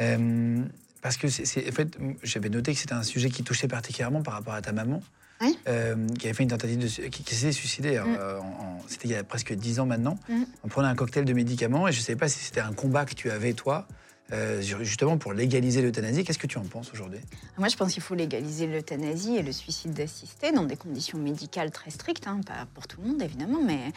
[0.00, 0.62] Euh,
[1.02, 4.34] Parce que, c'est, en fait, j'avais noté que c'était un sujet qui touchait particulièrement par
[4.34, 5.02] rapport à ta maman,
[5.40, 5.58] Oui.
[5.68, 7.08] euh, qui avait fait une tentative de.
[7.08, 8.16] qui, qui s'est suicidée, Mm.
[8.18, 10.42] euh, en- en- c'était il y a presque 10 ans maintenant, Mm.
[10.64, 13.06] en prenant un cocktail de médicaments, et je ne savais pas si c'était un combat
[13.06, 13.86] que tu avais, toi,
[14.32, 16.24] euh, justement pour légaliser l'euthanasie.
[16.24, 17.20] Qu'est-ce que tu en penses aujourd'hui?
[17.58, 21.70] Moi, je pense qu'il faut légaliser l'euthanasie et le suicide assisté dans des conditions médicales
[21.70, 23.92] très strictes, hein, pas pour tout le monde évidemment, mais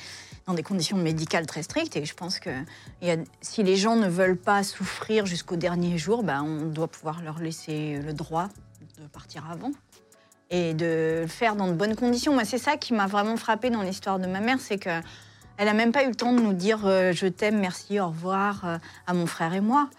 [0.48, 1.96] dans des conditions médicales très strictes.
[1.96, 6.24] Et je pense que a, si les gens ne veulent pas souffrir jusqu'au dernier jour,
[6.24, 8.50] ben, on doit pouvoir leur laisser le droit
[9.00, 9.72] de partir avant
[10.50, 12.34] et de le faire dans de bonnes conditions.
[12.34, 15.02] Moi, c'est ça qui m'a vraiment frappé dans l'histoire de ma mère, c'est que
[15.58, 18.08] elle n'a même pas eu le temps de nous dire euh, je t'aime, merci, au
[18.08, 19.90] revoir euh, à mon frère et moi.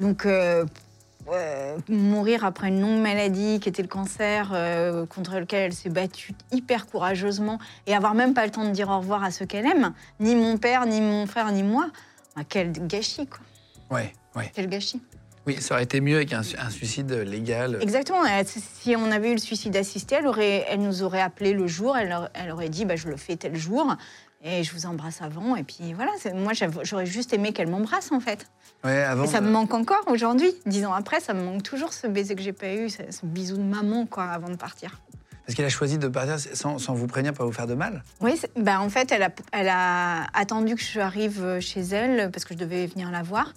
[0.00, 0.64] Donc, euh,
[1.88, 4.48] mourir après une longue maladie qui était le cancer,
[5.08, 8.90] contre lequel elle s'est battue hyper courageusement, et avoir même pas le temps de dire
[8.90, 11.90] au revoir à ceux qu'elle aime, ni mon père, ni mon frère, ni moi,
[12.36, 13.40] bah, quel gâchis, quoi.
[13.90, 14.50] Ouais, ouais.
[14.54, 15.00] Quel gâchis.
[15.46, 17.78] Oui, ça aurait été mieux avec un, suicide légal.
[17.82, 18.22] Exactement.
[18.46, 21.96] Si on avait eu le suicide assisté, elle, aurait, elle nous aurait appelé le jour,
[21.96, 23.94] elle, elle aurait dit bah, je le fais tel jour
[24.44, 25.56] et je vous embrasse avant.
[25.56, 28.46] Et puis voilà, moi j'aurais juste aimé qu'elle m'embrasse en fait.
[28.84, 30.52] Ouais, avant et ça me manque encore aujourd'hui.
[30.66, 33.56] Dix ans après, ça me manque toujours ce baiser que j'ai pas eu, ce, bisou
[33.56, 35.00] de maman quoi, avant de partir.
[35.46, 38.02] Parce qu'elle a choisi de partir sans, sans, vous prévenir, pas vous faire de mal
[38.20, 42.44] Oui, ben en fait, elle a, elle a attendu que je arrive chez elle parce
[42.44, 43.52] que je devais venir la voir.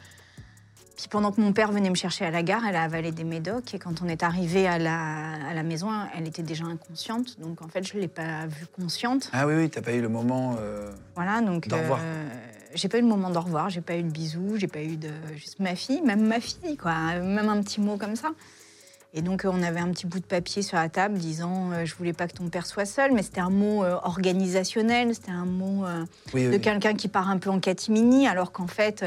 [0.97, 3.23] Puis pendant que mon père venait me chercher à la gare, elle a avalé des
[3.23, 3.75] médocs.
[3.75, 7.39] Et quand on est arrivé à la, à la maison, elle était déjà inconsciente.
[7.39, 9.29] Donc en fait, je ne l'ai pas vue consciente.
[9.31, 10.55] Ah oui, oui, tu n'as pas eu le moment.
[10.59, 11.67] Euh, voilà, donc.
[11.67, 11.99] D'au revoir.
[12.01, 12.27] Euh,
[12.73, 14.97] j'ai pas eu le moment d'au revoir, j'ai pas eu de bisous, j'ai pas eu
[14.97, 15.09] de.
[15.35, 17.19] Juste ma fille, même ma fille, quoi.
[17.19, 18.29] Même un petit mot comme ça.
[19.13, 21.93] Et donc, on avait un petit bout de papier sur la table disant euh, Je
[21.93, 25.85] voulais pas que ton père soit seul, mais c'était un mot organisationnel, c'était un mot
[26.33, 29.05] de quelqu'un qui part un peu en catimini, alors qu'en fait,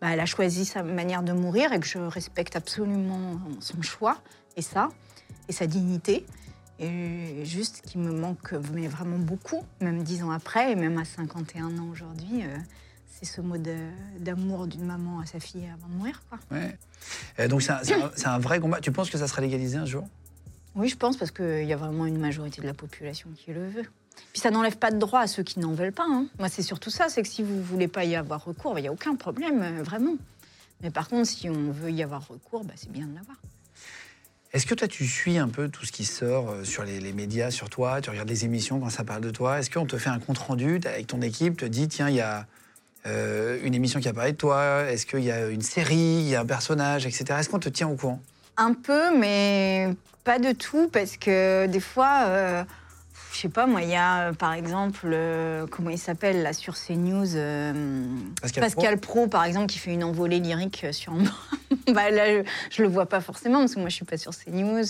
[0.00, 4.18] bah, elle a choisi sa manière de mourir et que je respecte absolument son choix
[4.56, 4.88] et ça,
[5.48, 6.24] et sa dignité.
[6.78, 11.04] Et juste qui me manque mais vraiment beaucoup, même dix ans après, et même à
[11.04, 12.56] 51 ans aujourd'hui, euh,
[13.08, 13.56] c'est ce mot
[14.20, 16.22] d'amour d'une maman à sa fille avant de mourir.
[16.28, 16.38] Quoi.
[16.52, 17.48] Ouais.
[17.48, 18.80] donc c'est un, un, vrai combat.
[18.80, 20.06] Tu penses que ça sera légalisé un jour?
[20.76, 23.68] Oui, je pense, parce qu'il y a vraiment une majorité de la population qui le
[23.68, 23.90] veut.
[24.32, 26.06] Puis ça n'enlève pas de droit à ceux qui n'en veulent pas.
[26.08, 26.26] Hein.
[26.38, 28.82] Moi, c'est surtout ça, c'est que si vous ne voulez pas y avoir recours, il
[28.82, 30.16] n'y a aucun problème, euh, vraiment.
[30.82, 33.36] Mais par contre, si on veut y avoir recours, bah, c'est bien de l'avoir.
[34.52, 37.50] Est-ce que toi, tu suis un peu tout ce qui sort euh, sur les, médias,
[37.50, 39.58] sur toi Tu regardes les émissions quand ça parle de toi?
[39.58, 42.46] Est-ce qu'on te fait un compte-rendu avec ton équipe, te dit, tiens, il y a
[43.06, 46.28] euh, une émission qui a parlé de toi Est-ce qu'il y a une série, il
[46.28, 47.24] y a un personnage, etc.
[47.38, 48.20] Est-ce qu'on te tient au courant?
[48.56, 49.94] Un peu, mais
[50.24, 52.64] pas de tout, parce que des fois
[53.38, 56.52] je sais pas, moi, il y a euh, par exemple, euh, comment il s'appelle là
[56.52, 58.04] sur CNews euh,
[58.42, 59.28] Pascal, Pro.
[59.28, 61.30] par exemple, qui fait une envolée lyrique sur moi.
[61.92, 64.32] bah, là, je, ne le vois pas forcément parce que moi, je suis pas sur
[64.32, 64.82] CNews.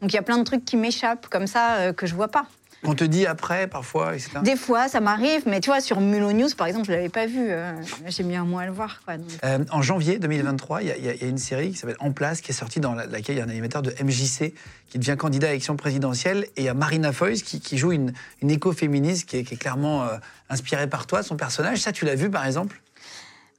[0.00, 2.46] Donc il y a plein de trucs qui m'échappent comme ça que je vois pas.
[2.84, 4.38] On te dit après, parfois, etc.
[4.42, 7.08] Des fois, ça m'arrive, mais tu vois, sur Mulot News, par exemple, je ne l'avais
[7.08, 7.50] pas vu.
[7.50, 7.72] Euh,
[8.06, 9.00] j'ai mis un mois à le voir.
[9.04, 9.14] Quoi,
[9.44, 12.54] euh, en janvier 2023, il y, a une série qui s'appelle En place, qui est
[12.54, 14.54] sortie dans laquelle il y a un animateur de MJC
[14.88, 16.46] qui devient candidat à l'élection présidentielle.
[16.56, 18.12] Et il y a Marina Foïs qui, joue une,
[18.42, 20.16] une écoféministe qui est, qui est clairement euh,
[20.48, 21.78] inspirée par toi, son personnage.
[21.78, 22.80] Ça, tu l'as vu, par exemple?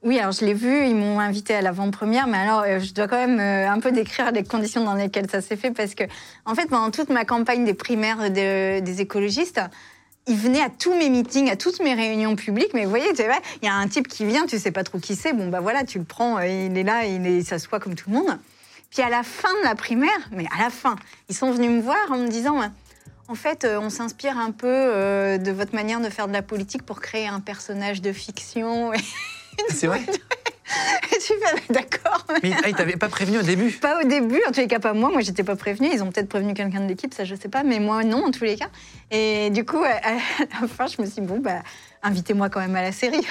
[0.02, 3.10] Oui, alors je l'ai vu, ils m'ont invité à l'avant-première, mais alors euh, je dois
[3.10, 6.06] quand même euh, un peu décrire les conditions dans lesquelles ça s'est fait, parce que,
[6.46, 9.60] en fait, pendant toute ma campagne des primaires des écologistes,
[10.26, 13.66] ils venaient à tous mes meetings, à toutes mes réunions publiques, mais vous voyez, il
[13.66, 15.84] y a un type qui vient, tu sais pas trop qui c'est, bon bah voilà,
[15.84, 18.40] tu le prends, euh, il est là, il s'assoit comme tout le monde.
[18.92, 20.96] Puis à la fin de la primaire, mais à la fin,
[21.28, 22.62] ils sont venus me voir en me disant,
[23.28, 24.68] en fait, on s'inspire un peu
[25.38, 28.92] de votre manière de faire de la politique pour créer un personnage de fiction.
[29.70, 30.02] C'est vrai
[31.20, 32.26] tu fais, d'accord.
[32.44, 34.80] Mais ah, ils t'avaient pas prévenu au début Pas au début, en tous les cas
[34.80, 35.10] pas moi.
[35.10, 35.90] Moi, j'étais pas prévenue.
[35.94, 38.32] Ils ont peut-être prévenu quelqu'un de l'équipe, ça je sais pas, mais moi non, en
[38.32, 38.70] tous les cas.
[39.12, 40.00] Et du coup, à
[40.62, 41.62] la fin, je me suis dit, bon, bah,
[42.04, 43.26] invitez-moi quand même à la série.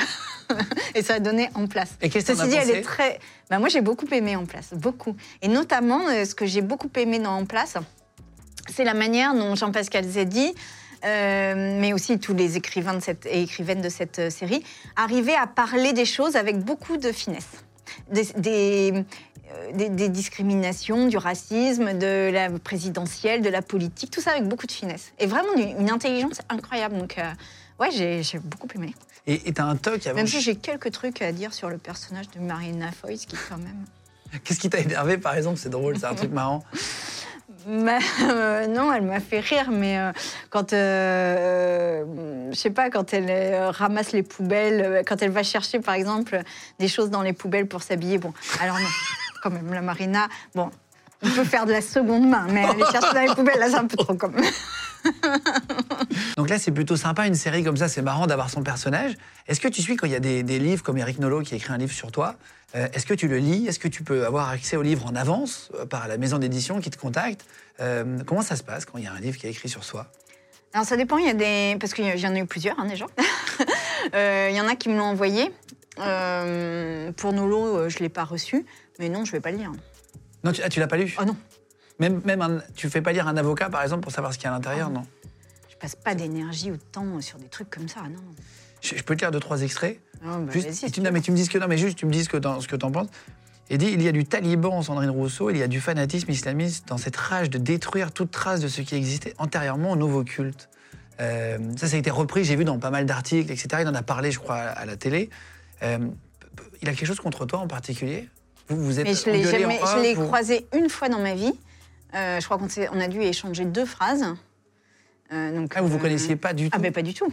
[0.95, 1.91] et ça a donné en place.
[2.03, 3.19] Et qu'est-ce que Ceci dit, elle est très.
[3.51, 5.17] Bah, moi, j'ai beaucoup aimé en place, beaucoup.
[5.43, 7.77] Et notamment, euh, ce que j'ai beaucoup aimé dans en place,
[8.69, 10.55] c'est la manière dont Jean-Pascal Zeddy
[11.03, 14.63] mais aussi tous les écrivains de cette, et écrivaines de cette euh, série,
[14.97, 17.49] arrivaient à parler des choses avec beaucoup de finesse.
[18.11, 18.33] Des,
[18.93, 24.45] euh, des, des, discriminations, du racisme, de la présidentielle, de la politique, tout ça avec
[24.45, 25.13] beaucoup de finesse.
[25.19, 26.99] Et vraiment une, intelligence incroyable.
[26.99, 27.17] Donc,
[27.81, 28.95] ouais, j'ai beaucoup aimé.
[29.27, 30.17] Et tu as un toc avant...
[30.17, 33.59] Même si j'ai quelques trucs à dire sur le personnage de Marina Foïs, qui quand
[33.59, 33.85] même...
[34.45, 35.59] Qu'est-ce qui t'a énervé, par exemple?
[35.59, 36.63] C'est drôle, c'est un truc marrant.
[37.69, 40.13] Euh, non, elle m'a fait rire, mais euh,
[40.51, 42.05] quand, euh,
[42.51, 46.41] je sais pas, quand elle ramasse les poubelles, quand elle va chercher, par exemple,
[46.79, 48.89] des choses dans les poubelles pour s'habiller, bon, alors non,
[49.43, 50.71] quand même, la Marina, bon,
[51.23, 53.77] on peut faire de la seconde main, mais aller chercher dans les poubelles, là, c'est
[53.77, 54.45] un peu trop, quand même.
[56.37, 59.15] Donc là, c'est plutôt sympa, une série comme ça, c'est marrant d'avoir son personnage.
[59.47, 61.55] Est-ce que tu suis quand il y a des, des livres comme Eric Nolot qui
[61.55, 62.37] a écrit un livre sur toi
[62.75, 63.67] euh, Est-ce que tu le lis?
[63.67, 66.81] Est-ce que tu peux avoir accès au livre en avance euh, par la maison d'édition
[66.81, 67.45] qui te contacte?
[67.81, 69.85] Euh, Comment ça se passe quand il y a un livre qui est écrit sur
[69.85, 70.11] soi?
[70.75, 71.77] Alors ça dépend, il y a des.
[71.81, 73.07] Parce qu'il y en a eu plusieurs hein, déjà.
[74.15, 75.51] Il y en a qui me l'ont envoyé.
[75.97, 78.65] Pour Nolo, je ne l'ai pas reçu.
[78.99, 79.73] Mais non, je ne vais pas le lire.
[80.45, 81.15] Non, tu, ah, tu l'as pas lu?
[81.21, 81.37] Oh non,
[81.99, 84.45] Même, même un- tu fais pas lire un avocat, par exemple, pour savoir ce qu'il
[84.45, 85.03] y a à l'intérieur, non?
[85.71, 88.21] Je passe pas d'énergie ou de temps sur des trucs comme ça, non.
[88.81, 91.11] je, je peux te lire deux, trois extraits Non, bah, Juste, et si tu, non,
[91.13, 92.91] mais tu me dis ce que non, mais juste tu me dis ce que t'en-
[92.93, 93.09] penses.
[93.71, 96.89] Et dit il y a du taliban, Sandrine Rousseau, il y a du fanatisme islamiste
[96.89, 100.69] dans cette rage de détruire toute trace de ce qui existait antérieurement au nouveau culte.
[101.21, 103.69] Euh, ça, ça a été repris, j'ai vu dans pas mal d'articles, etc.
[103.81, 105.29] Il en a parlé, je crois, à, la télé.
[105.83, 105.99] Euh,
[106.81, 108.29] il a quelque chose contre toi en particulier?
[108.69, 111.35] Vous, vous êtes Mais je l'ai jamais, je l'ai vous- croisé une fois dans ma
[111.35, 111.53] vie.
[112.15, 114.25] Euh, je crois qu'on on a dû échanger deux phrases.
[115.33, 117.33] Euh, donc, Ah, vous vous euh, connaissiez pas du tout Ah ben pas du tout.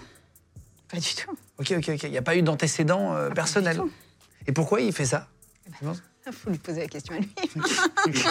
[0.89, 1.31] Pas du tout.
[1.57, 2.03] Ok, ok, ok.
[2.03, 3.81] Il n'y a pas eu d'antécédent euh, Ah, personnel.
[4.47, 5.27] Et pourquoi il fait ça
[5.81, 7.29] Il faut lui poser la question à lui.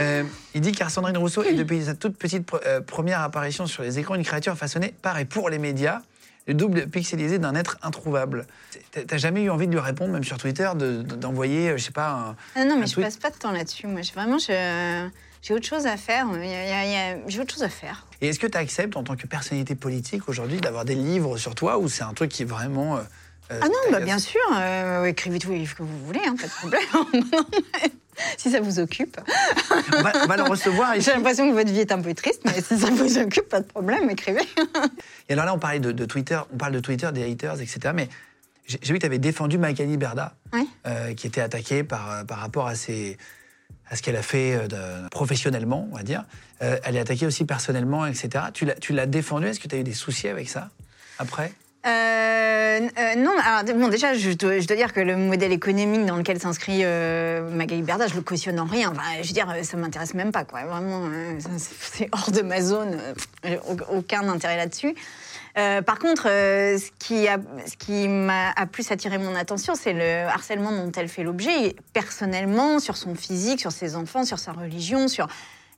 [0.00, 0.22] Euh,
[0.54, 3.82] il dit car Sandrine Rousseau est depuis sa toute petite pre- euh, première apparition sur
[3.82, 6.02] les écrans une créature façonnée par et pour les médias,
[6.48, 8.46] le double pixelisé d'un être introuvable.
[9.06, 11.84] T'as- jamais eu envie de lui répondre, même sur Twitter, de- de- d'envoyer, euh, je
[11.84, 12.36] sais pas, un...
[12.56, 13.04] Ah non, Un mais je tweet.
[13.04, 13.86] passe pas de temps là-dessus.
[13.86, 16.26] Moi, vraiment, j'ai autre chose à faire.
[17.28, 18.06] J'ai autre chose à faire.
[18.22, 21.54] Et est-ce que tu acceptes, en tant que personnalité politique aujourd'hui, d'avoir des livres sur
[21.54, 22.96] toi ou c'est un truc qui est vraiment.
[22.96, 23.00] euh,
[23.50, 24.40] Ah non, bah bien sûr.
[24.54, 27.24] euh, écrivez tous les livres que vous voulez, hein, pas de problème.
[28.36, 29.16] Si ça vous occupe.
[29.96, 30.94] on, va, on va le recevoir.
[30.98, 33.60] J'ai l'impression que votre vie est un peu triste, mais si ça vous occupe, pas
[33.60, 34.42] de problème, écrivez.
[35.28, 37.92] Et alors là, on parlait de, de Twitter, on parle de Twitter, des haters, etc.
[37.94, 38.08] Mais
[38.66, 40.68] j'ai vu que tu avais défendu Magali Berda, Oui.
[40.88, 43.18] euh, qui était attaquée par, euh, par rapport à, ses,
[43.88, 46.24] à ce qu'elle a fait euh, de- professionnellement, on va dire.
[46.62, 48.46] Euh, elle est attaquée aussi personnellement, etc.
[48.80, 50.70] Tu l'as défendue, est-ce que tu as eu des soucis avec ça
[51.20, 51.52] après?
[51.86, 56.04] Euh, euh, non, alors, bon, déjà, je dois, je dois dire que le modèle économique
[56.06, 58.90] dans lequel s'inscrit euh, Magali Berda, je le cautionne en rien.
[58.90, 60.64] Enfin, je veux dire, ça m'intéresse même pas, quoi.
[60.64, 62.98] Vraiment, euh, c'est hors de ma zone.
[63.46, 64.94] euh, au- aucun intérêt là-dessus.
[65.86, 70.28] Par contre, ce qui a, ce qui m'a a plus attiré mon attention, c'est le
[70.28, 75.08] harcèlement dont elle fait l'objet, personnellement, sur son physique, sur ses enfants, sur sa religion,
[75.08, 75.26] sur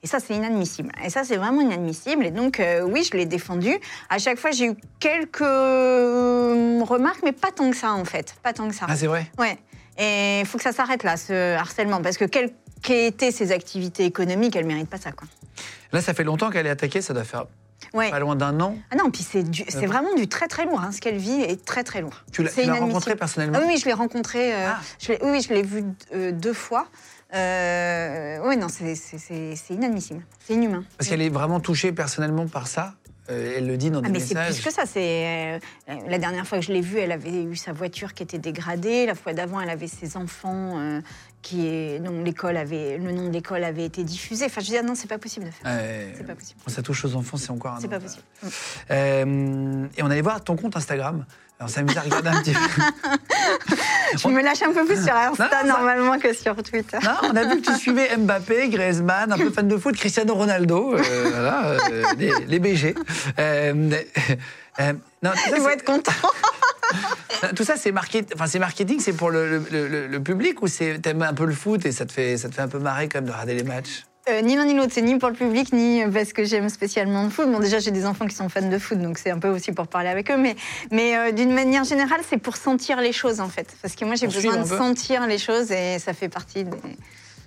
[0.02, 0.90] et ça, c'est inadmissible.
[1.04, 2.24] Et ça, c'est vraiment inadmissible.
[2.24, 3.76] Et donc, euh, oui, je l'ai défendu.
[4.08, 8.34] À chaque fois, j'ai eu quelques euh, remarques, mais pas tant que ça, en fait.
[8.42, 8.86] Pas tant que ça.
[8.88, 9.30] Ah, c'est vrai?
[9.38, 9.58] Ouais.
[9.98, 12.00] Et il faut que ça s'arrête là, ce harcèlement.
[12.00, 12.50] Parce que quelles
[12.82, 15.28] qu'aient été ses activités économiques, elle ne mérite pas ça, quoi.
[15.92, 17.44] Là, ça fait longtemps qu'elle est attaquée, ça doit faire
[17.94, 18.10] Ouais.
[18.10, 18.76] pas loin d'un an.
[18.92, 20.80] Ah non, puis c'est c'est vraiment du très très lourd.
[20.80, 20.92] hein.
[20.92, 22.14] Ce qu'elle vit est très très lourd.
[22.30, 23.58] Tu l'as rencontrée personnellement?
[23.60, 24.54] Ah oui, je l'ai rencontré.
[24.54, 24.80] euh, Ah.
[25.22, 25.82] oui, je l'ai vu
[26.14, 26.86] euh, deux fois.
[27.34, 28.94] Euh, oui, non, c'est-
[29.70, 30.22] inadmissible.
[30.40, 30.84] C'est inhumain.
[30.98, 32.94] Parce qu'elle est vraiment touchée personnellement par ça.
[33.28, 34.82] Euh, elle le dit dans des Ah, mais c'est plus que ça.
[34.86, 38.24] C'est euh, la dernière fois que je l'ai vue, elle avait eu sa voiture qui
[38.24, 39.06] était dégradée.
[39.06, 41.00] La fois d'avant, elle avait ses enfants euh,
[41.40, 44.46] qui est dont l'école avait le nom de l'école avait été diffusé.
[44.46, 45.72] Enfin, je veux dire non, c'est pas possible de faire.
[45.72, 46.12] Ouais.
[46.16, 46.58] C'est pas possible.
[46.64, 48.24] Quand ça touche aux enfants, c'est encore un C'est pas possible.
[48.90, 51.24] Euh, et on allait voir ton compte Instagram.
[51.62, 52.58] On s'amuse à regarder un petit peu.
[54.18, 56.98] Je me lâche un peu plus sur Insta Non, normalement que sur Twitter.
[57.02, 60.34] Non, on a vu que tu suivais Mbappé, Griezmann, un peu fan de foot, Cristiano
[60.34, 62.94] Ronaldo, euh, voilà, euh, les, les BG.
[63.38, 63.90] Euh,
[64.80, 64.92] euh,
[65.22, 66.12] non, ça, Ils vont être contents.
[67.56, 70.98] tout ça, c'est market- enfin, marketing, c'est pour le, le- le- le public ou c'est
[71.00, 73.08] t'aimes un peu le foot et ça te fait, ça te fait un peu marrer
[73.08, 74.04] quand même de regarder les matchs?
[74.28, 77.24] Euh, ni l'un ni l'autre, c'est ni pour le public, ni parce que j'aime spécialement
[77.24, 77.50] le foot.
[77.50, 79.72] Bon, déjà, j'ai des enfants qui sont fans de foot, donc c'est un peu aussi
[79.72, 80.36] pour parler avec eux.
[80.36, 80.56] Mais,
[80.90, 83.74] mais euh, d'une manière générale, c'est pour sentir les choses, en fait.
[83.80, 86.76] Parce que moi, j'ai besoin de sentir les choses et ça fait partie des,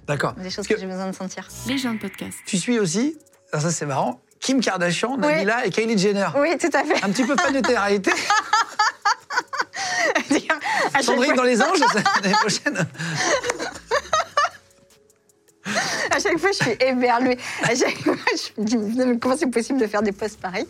[0.08, 0.34] D'accord.
[0.34, 1.48] des choses Parce que, que j'ai besoin de sentir.
[1.68, 2.38] Les gens de podcast.
[2.46, 3.18] tu suis aussi,
[3.52, 6.28] alors ça c'est marrant, Kim Kardashian, Nabila et Kylie Jenner.
[6.36, 7.04] Oui, tout à fait.
[7.04, 8.12] Un petit peu fan de télé-réalité.
[10.94, 11.80] À chaque Sandrine dans les anges
[12.22, 12.88] l'année prochaine.
[16.12, 17.38] À chaque fois, je suis éberluée.
[17.64, 18.16] À chaque fois,
[18.58, 20.68] je me dis, mais comment c'est possible de faire des posts pareils?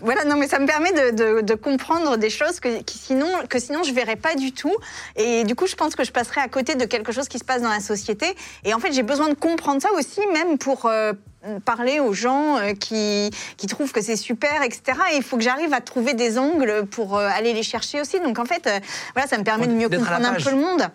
[0.00, 3.28] Voilà, non, mais ça me permet de, de- de comprendre des choses que, qui sinon,
[3.48, 4.74] que sinon je verrais pas du tout.
[5.16, 7.44] Et du coup, je pense que je passerai à côté de quelque chose qui se
[7.44, 8.26] passe dans la société.
[8.64, 11.12] Et en fait, j'ai besoin de comprendre ça aussi, même pour euh,
[11.64, 14.98] parler aux gens euh, qui, qui trouvent que c'est super, etc.
[15.12, 18.20] Et il faut que j'arrive à trouver des angles pour euh, aller les chercher aussi.
[18.20, 18.68] Donc en fait,
[19.14, 20.88] voilà, ça me permet de mieux comprendre un peu le monde.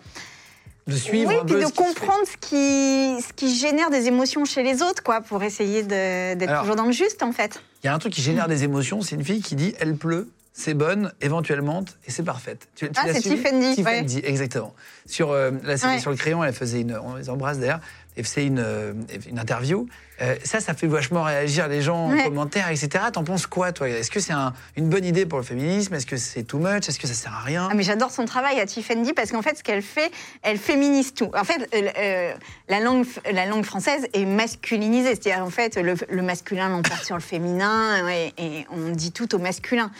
[0.86, 4.06] De suivre Oui, un puis peu de ce comprendre ce qui, ce qui génère des
[4.06, 7.62] émotions chez les autres, quoi, pour essayer d'être toujours dans le juste, en fait.
[7.82, 9.96] Il y a un truc qui génère des émotions, c'est une fille qui dit elle
[9.96, 12.68] pleut, c'est bonne, éventuellement, et c'est parfaite.
[12.76, 14.74] Tu, tu Ah, c'est Tiffany, Tiffany, exactement.
[15.06, 15.98] Sur, euh, c'était Ouais.
[16.00, 16.96] sur le crayon, elle faisait une.
[16.96, 17.80] On les embrasse d'ailleurs.
[18.16, 18.92] Et une, euh,
[19.28, 19.86] une interview.
[20.22, 22.88] Euh, ça, ça fait vachement réagir les gens en commentaire, etc.
[23.12, 23.88] T'en penses quoi, toi?
[23.88, 25.92] Est-ce que c'est un- une bonne idée pour le féminisme?
[25.94, 26.88] Est-ce que c'est too much?
[26.88, 27.68] Est-ce que ça sert à rien?
[27.68, 30.12] Ah, mais j'adore son travail à Tiffany parce qu'en fait, ce qu'elle fait,
[30.42, 31.30] elle féminise tout.
[31.36, 32.32] En fait, euh, euh,
[32.68, 35.16] la, langue, la langue française est masculinisée.
[35.16, 39.34] C'est-à-dire, en fait, le, le masculin l'emporte sur le féminin et, et on dit tout
[39.34, 39.90] au masculin.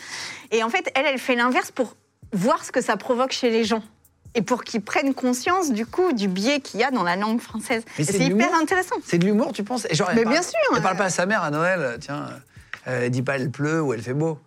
[0.51, 1.97] Et en fait, elle, elle fait l'inverse pour
[2.31, 3.83] voir ce que ça provoque chez les gens.
[4.35, 7.39] Et pour qu'ils prennent conscience, du coup, du biais qu'il y a dans la langue
[7.39, 7.83] française.
[7.97, 8.95] C'est hyper intéressant.
[9.05, 9.87] C'est de l'humour, tu penses?
[9.91, 10.99] Genre, Mais parle- bien sûr, Elle parle euh.
[10.99, 12.27] pas à sa mère à Noël, euh, tiens,
[12.87, 14.37] euh, elle dit pas elle pleut ou elle fait beau.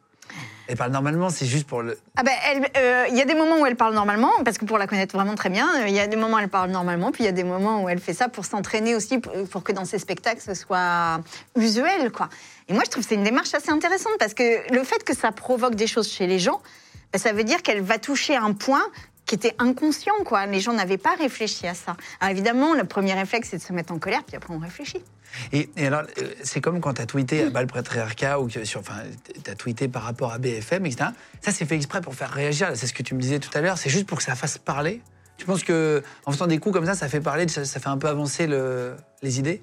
[0.71, 1.99] Elle parle normalement, c'est juste pour le.
[2.19, 2.33] Ah ben,
[2.77, 5.17] euh, il y a des moments où elle parle normalement, parce que pour la connaître
[5.17, 7.27] vraiment très bien, euh, il y a des moments où elle parle normalement, puis il
[7.27, 9.87] y a des moments où elle fait ça pour s'entraîner aussi, pour, pour que dans
[9.87, 11.21] ses spectacles, ce soit
[11.57, 12.29] usuel, quoi.
[12.69, 15.17] Et moi, je trouve que c'est une démarche assez intéressante, parce que le fait que
[15.17, 16.61] ça provoque des choses chez les gens,
[17.15, 18.85] ben, ça veut dire qu'elle va toucher un point
[19.29, 20.47] qui était inconscient, quoi.
[20.47, 21.97] Les gens n'avaient pas réfléchi à ça.
[22.21, 25.05] Alors évidemment, le premier réflexe, c'est de se mettre en colère, puis après on réfléchit.
[25.53, 28.49] Et, et alors, euh, c'est comme quand tu as tweeté à bas le patriarcat ou
[28.49, 28.95] que sur, enfin,
[29.45, 31.11] tu as tweeté par rapport à BFM, etc.
[31.43, 32.71] Ça, c'est fait exprès pour faire réagir.
[32.75, 33.77] C'est ce que tu me disais tout à l'heure.
[33.77, 35.03] C'est juste pour que ça fasse parler.
[35.37, 37.89] Tu penses que en faisant des coups comme ça, ça fait parler, ça, ça fait
[37.89, 39.63] un peu avancer le- les idées?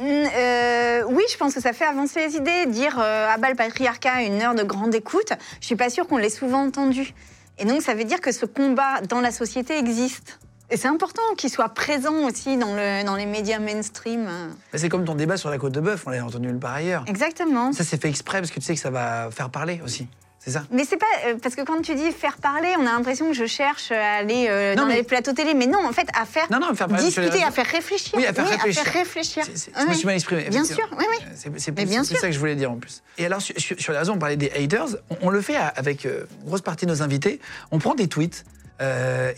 [0.00, 2.66] Mm, euh, oui, je pense que ça fait avancer les idées.
[2.66, 6.08] Dire euh, à bas le patriarcat, une heure de grande écoute, je suis pas sûre
[6.08, 7.14] qu'on l'ait souvent entendu.
[7.58, 10.38] Et donc, ça veut dire que ce combat dans la société existe.
[10.70, 14.24] Et c'est important qu'il soit présent aussi dans, le, dans les médias mainstream.
[14.24, 16.74] Bah, C'est comme ton débat sur la côte de bœuf, on l'a entendu nulle part
[16.74, 17.04] ailleurs.
[17.06, 17.72] Exactement.
[17.72, 20.08] Ça, c'est fait exprès parce que tu sais que ça va faire parler aussi.
[20.44, 22.92] C'est ça Mais c'est pas euh, parce que quand tu dis faire parler, on a
[22.92, 25.54] l'impression que je cherche à aller euh, Non, dans mais- les plateaux télé.
[25.54, 28.12] Mais non, en fait, à faire Non, non, faire discuter, à faire réfléchir.
[28.16, 28.46] Oui, à faire
[28.92, 29.42] réfléchir.
[29.44, 30.42] Je me suis mal exprimé.
[30.50, 31.16] Bien sûr, oui, oui.
[31.26, 33.02] Euh, C'est bien c'est ça que je voulais dire en plus.
[33.16, 34.88] Et alors, sur, sur- les réseaux, on parlait des haters.
[35.10, 37.40] On, on le fait avec euh, une grosse partie de nos invités.
[37.70, 38.44] On prend des tweets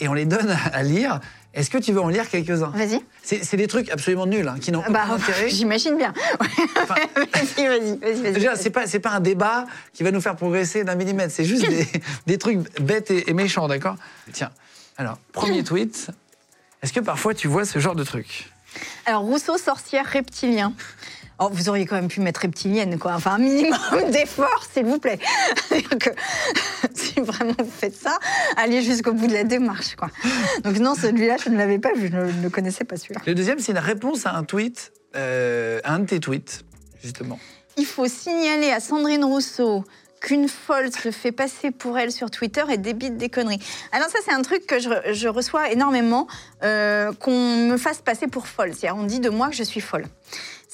[0.01, 1.21] et on les donne à lire.
[1.57, 2.71] Est-ce que tu veux en lire quelques-uns?
[2.75, 3.01] Vas-y.
[3.23, 5.49] C'est des trucs absolument nuls, hein, qui n'ont Bah, aucun intérêt.
[5.49, 6.13] j'imagine bien.
[6.39, 8.33] vas-y, vas-y, vas-y, vas-y.
[8.33, 11.33] Déjà, c'est pas, pas un débat qui va nous faire progresser d'un millimètre.
[11.33, 11.87] C'est juste des,
[12.27, 13.97] des trucs bêtes et, et méchants, d'accord?
[14.33, 14.51] Tiens,
[14.99, 16.09] alors, premier tweet.
[16.83, 18.51] Est-ce que parfois tu vois ce genre de truc?
[19.07, 20.75] Alors, Rousseau, sorcière, reptilien.
[21.39, 23.13] Oh, vous auriez quand même pu mettre reptilienne, quoi.
[23.15, 23.79] Enfin, un minimum
[24.11, 25.19] d'effort, s'il vous plaît.
[25.69, 26.11] C'est-à-dire que
[26.95, 28.19] si vraiment vous faites ça,
[28.57, 30.09] allez jusqu'au bout de la démarche, quoi.
[30.65, 33.21] Donc non, celui-là, je ne l'avais pas vu, je ne le connaissais pas, celui-là.
[33.27, 36.65] Le deuxième, c'est une réponse à un tweet, euh, à un de tes tweets,
[37.03, 37.39] justement.
[37.77, 39.85] Il faut signaler à Sandrine Rousseau
[40.23, 43.61] qu'une folle se fait passer pour elle sur Twitter et débite des conneries.
[43.93, 46.27] Alors ça, c'est un truc que je reçois énormément,
[46.63, 48.73] euh, qu'on me fasse passer pour folle.
[48.73, 50.07] C'est-à-dire, on dit de moi que je suis folle.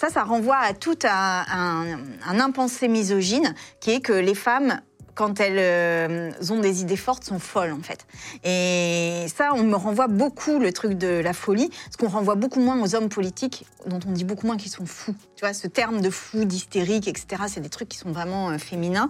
[0.03, 1.97] Ça, ça renvoie à tout un,
[2.27, 4.81] un, impensé misogyne, qui est que les femmes,
[5.15, 8.05] quand elles euh, ont des idées fortes, sont folles, en fait.
[8.43, 12.59] Et ça, on me renvoie beaucoup le truc de la folie, ce qu'on renvoie beaucoup
[12.59, 15.15] moins aux hommes politiques, dont on dit beaucoup moins qu'ils sont fous.
[15.37, 18.59] Tu vois, ce terme de fou, d'hystérique, etc., c'est des trucs qui sont vraiment euh,
[18.59, 19.09] féminins.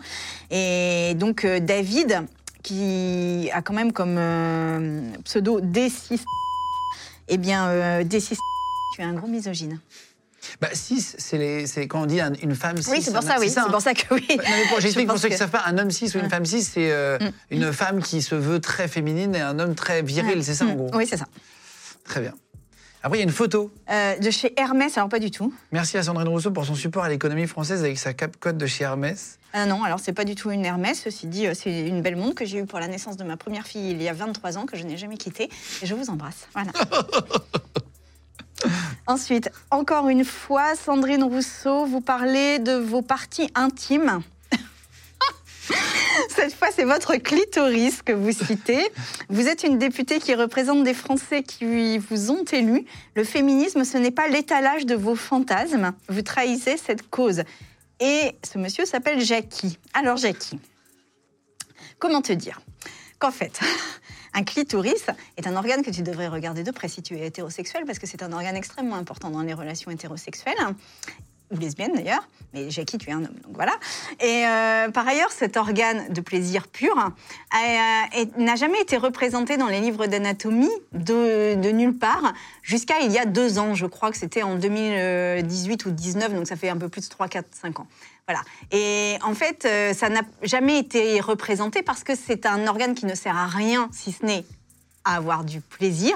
[0.51, 2.27] Et donc, euh, David,
[2.63, 4.21] qui a quand même comme
[5.25, 6.21] pseudo D6,
[7.29, 8.37] eh bien, euh, D6,
[8.95, 9.81] tu es un gros misogyne.
[10.61, 12.91] Bah, cis, c'est les- c'est quand on dit un- une femme cis.
[12.91, 13.49] Oui, c'est pour ça, oui.
[13.51, 13.69] C'est hein.
[13.71, 14.27] pour ça que oui.
[14.31, 16.11] Non, mais pour- J'explique Je pour ceux qui que- ne savent pas, un homme cis
[16.15, 17.31] ou une femme cis, c'est euh, Mm.
[17.51, 20.73] une femme qui se veut très féminine et un homme très viril, c'est ça en
[20.73, 20.77] Mm.
[20.77, 21.27] gros Oui, c'est ça.
[22.05, 22.33] Très bien.
[23.05, 23.73] Après, il y a une photo.
[23.91, 25.53] Euh, de chez Hermès, alors pas du tout.
[25.73, 28.85] Merci à Sandrine Rousseau pour son support à l'économie française avec sa cap-code de chez
[28.85, 29.39] Hermès.
[29.53, 31.01] Ah non, alors c'est pas du tout une Hermès.
[31.03, 33.67] Ceci dit, c'est une belle montre que j'ai eue pour la naissance de ma première
[33.67, 35.51] fille il y a 23 ans, que je n'ai jamais quittée.
[35.83, 36.47] Et je vous embrasse.
[36.55, 36.71] Voilà.
[39.07, 44.21] Ensuite, encore une fois, Sandrine Rousseau, vous parlez de vos parties intimes.
[46.29, 48.87] Cette fois, c'est votre clitoris que vous citez.
[49.29, 52.85] Vous êtes une députée qui représente des Français qui vous ont élu.
[53.15, 55.93] Le féminisme, ce n'est pas l'étalage de vos fantasmes.
[56.09, 57.43] Vous trahissez cette cause.
[58.01, 59.79] Et ce monsieur s'appelle Jackie.
[59.95, 60.59] Alors, Jackie,
[61.99, 62.61] comment te dire?
[63.23, 63.61] Qu'en fait,
[64.35, 65.07] un clitoris
[65.37, 68.07] est un organe que tu devrais regarder de près si tu es hétérosexuel, parce que
[68.09, 70.57] c'est un organe extrêmement important dans les relations hétérosexuelles
[71.53, 73.75] ou lesbienne d'ailleurs, mais Jackie, tu es un homme, donc voilà.
[74.21, 76.97] Et euh, par ailleurs, cet organe de plaisir pur
[77.55, 83.19] est- n'a jamais été représenté dans les livres d'anatomie de, nulle part jusqu'à il y
[83.19, 86.77] a deux ans, je crois que c'était en 2018 ou 19, donc ça fait un
[86.77, 87.87] peu plus de 3, 4, 5 ans.
[88.29, 88.43] Voilà.
[88.71, 93.07] Et en fait, euh, ça n'a jamais été représenté parce que c'est un organe qui
[93.07, 94.45] ne sert à rien si ce n'est
[95.05, 96.15] à avoir du plaisir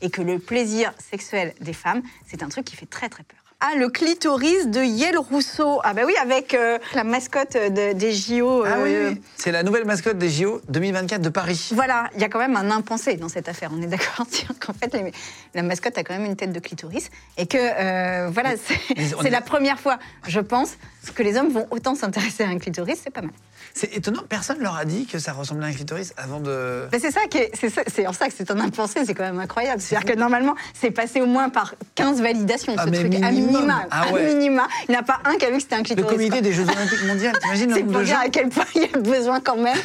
[0.00, 3.47] et que le plaisir sexuel des femmes, c'est un truc qui fait très très peur.
[3.60, 5.80] Ah, le clitoris de Yel Rousseau.
[5.82, 8.62] Ah bah oui, avec euh, la mascotte de- des JO.
[8.64, 9.20] Ah oui, euh, oui.
[9.36, 11.70] c'est la nouvelle mascotte des JO 2024 de Paris.
[11.72, 13.70] Voilà, il y a quand même un impensé dans cette affaire.
[13.76, 15.10] On est d'accord dire qu'en fait, les-
[15.54, 18.78] la mascotte a quand même une tête de clitoris et que euh, voilà, c'est
[19.26, 19.98] est- la première fois,
[20.28, 20.76] je pense,
[21.16, 23.00] que les hommes vont autant s'intéresser à un clitoris.
[23.02, 23.32] C'est pas mal.
[23.74, 26.88] C'est étonnant, personne leur a dit que ça ressemblait à un clitoris avant de.
[26.90, 27.52] Ben, c'est ça qui est-
[27.88, 29.04] c'est en ça que c'est un impensé.
[29.04, 29.80] C'est quand même incroyable.
[29.80, 33.30] C'est-à-dire que normalement, c'est passé au moins par 15 validations Ah, ce mais truc, à
[33.30, 33.54] minimum.
[33.56, 33.86] minima.
[33.90, 34.34] Ah à ouais.
[34.34, 34.66] minima.
[34.88, 36.10] Il n'y en a pas un qui a vu que c'était un Le clitoris.
[36.10, 36.40] comité quoi.
[36.40, 38.82] des Jeux Olympiques mondiaux, t'imagines le C'est pour de dire gens à quel point il
[38.82, 39.78] y a besoin quand même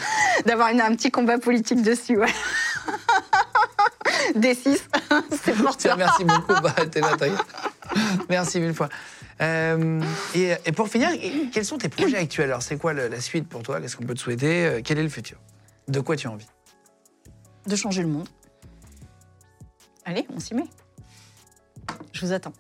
[0.46, 2.18] d'avoir un petit combat politique dessus.
[2.18, 2.28] ouais.
[4.36, 4.84] Des 6,
[5.44, 6.54] c'est pour Tiens, merci beaucoup.
[6.62, 7.28] Bah, là.
[8.30, 8.90] Merci mille fois.
[9.42, 10.02] Euh,
[10.36, 11.10] et, et pour finir,
[11.52, 12.50] quels sont tes projets actuels?
[12.50, 13.82] Alors, c'est quoi le- la suite pour toi?
[13.82, 14.66] Qu'est-ce qu'on peut te souhaiter?
[14.66, 15.38] Euh, Quel est le futur?
[15.88, 16.48] De quoi tu as envie?
[17.68, 18.28] De changer le monde.
[20.06, 20.64] Allez, on s'y met.
[22.12, 22.54] Je vous attends.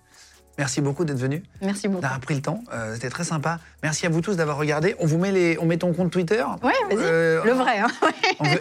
[0.57, 2.01] Merci beaucoup d'être venu, Merci beaucoup.
[2.01, 2.63] d'avoir pris le temps.
[2.71, 3.59] Euh, C'était très sympa.
[3.81, 4.95] Merci à vous tous d'avoir regardé.
[4.99, 6.43] On vous met les, on met ton compte Twitter.
[6.61, 6.97] Ouais, vas-y.
[7.03, 7.87] Euh, Le vrai, hein.
[8.03, 8.11] ouais.
[8.39, 8.59] On veut-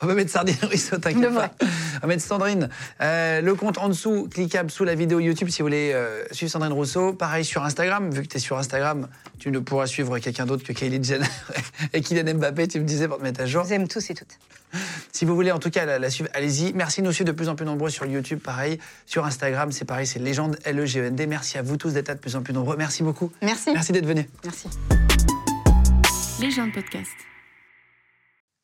[0.00, 1.50] On va mettre Sardine Ruisseau, t'inquiète pas.
[1.60, 2.68] On va mettre Sandrine.
[3.00, 6.50] Euh, le compte en dessous, cliquable sous la vidéo YouTube si vous voulez euh, suivre
[6.50, 7.12] Sandrine Rousseau.
[7.12, 9.08] Pareil sur Instagram, vu que tu es sur Instagram,
[9.38, 11.26] tu ne pourras suivre quelqu'un d'autre que Kylie Jenner
[11.92, 13.64] et Kylian Mbappé, tu me disais pour te mettre à jour.
[13.64, 14.38] vous aime tous et toutes.
[15.12, 16.72] Si vous voulez en tout cas la, la suivre, allez-y.
[16.74, 18.78] Merci de nous suivre de plus en plus nombreux sur YouTube, pareil.
[19.06, 21.26] Sur Instagram, c'est pareil, c'est légende L-E-G-E-N-D.
[21.26, 22.76] Merci à vous tous d'être là de plus en plus nombreux.
[22.76, 23.32] Merci beaucoup.
[23.42, 23.72] Merci.
[23.72, 24.26] Merci d'être venus.
[24.44, 24.68] Merci.
[26.40, 27.10] Légende podcast.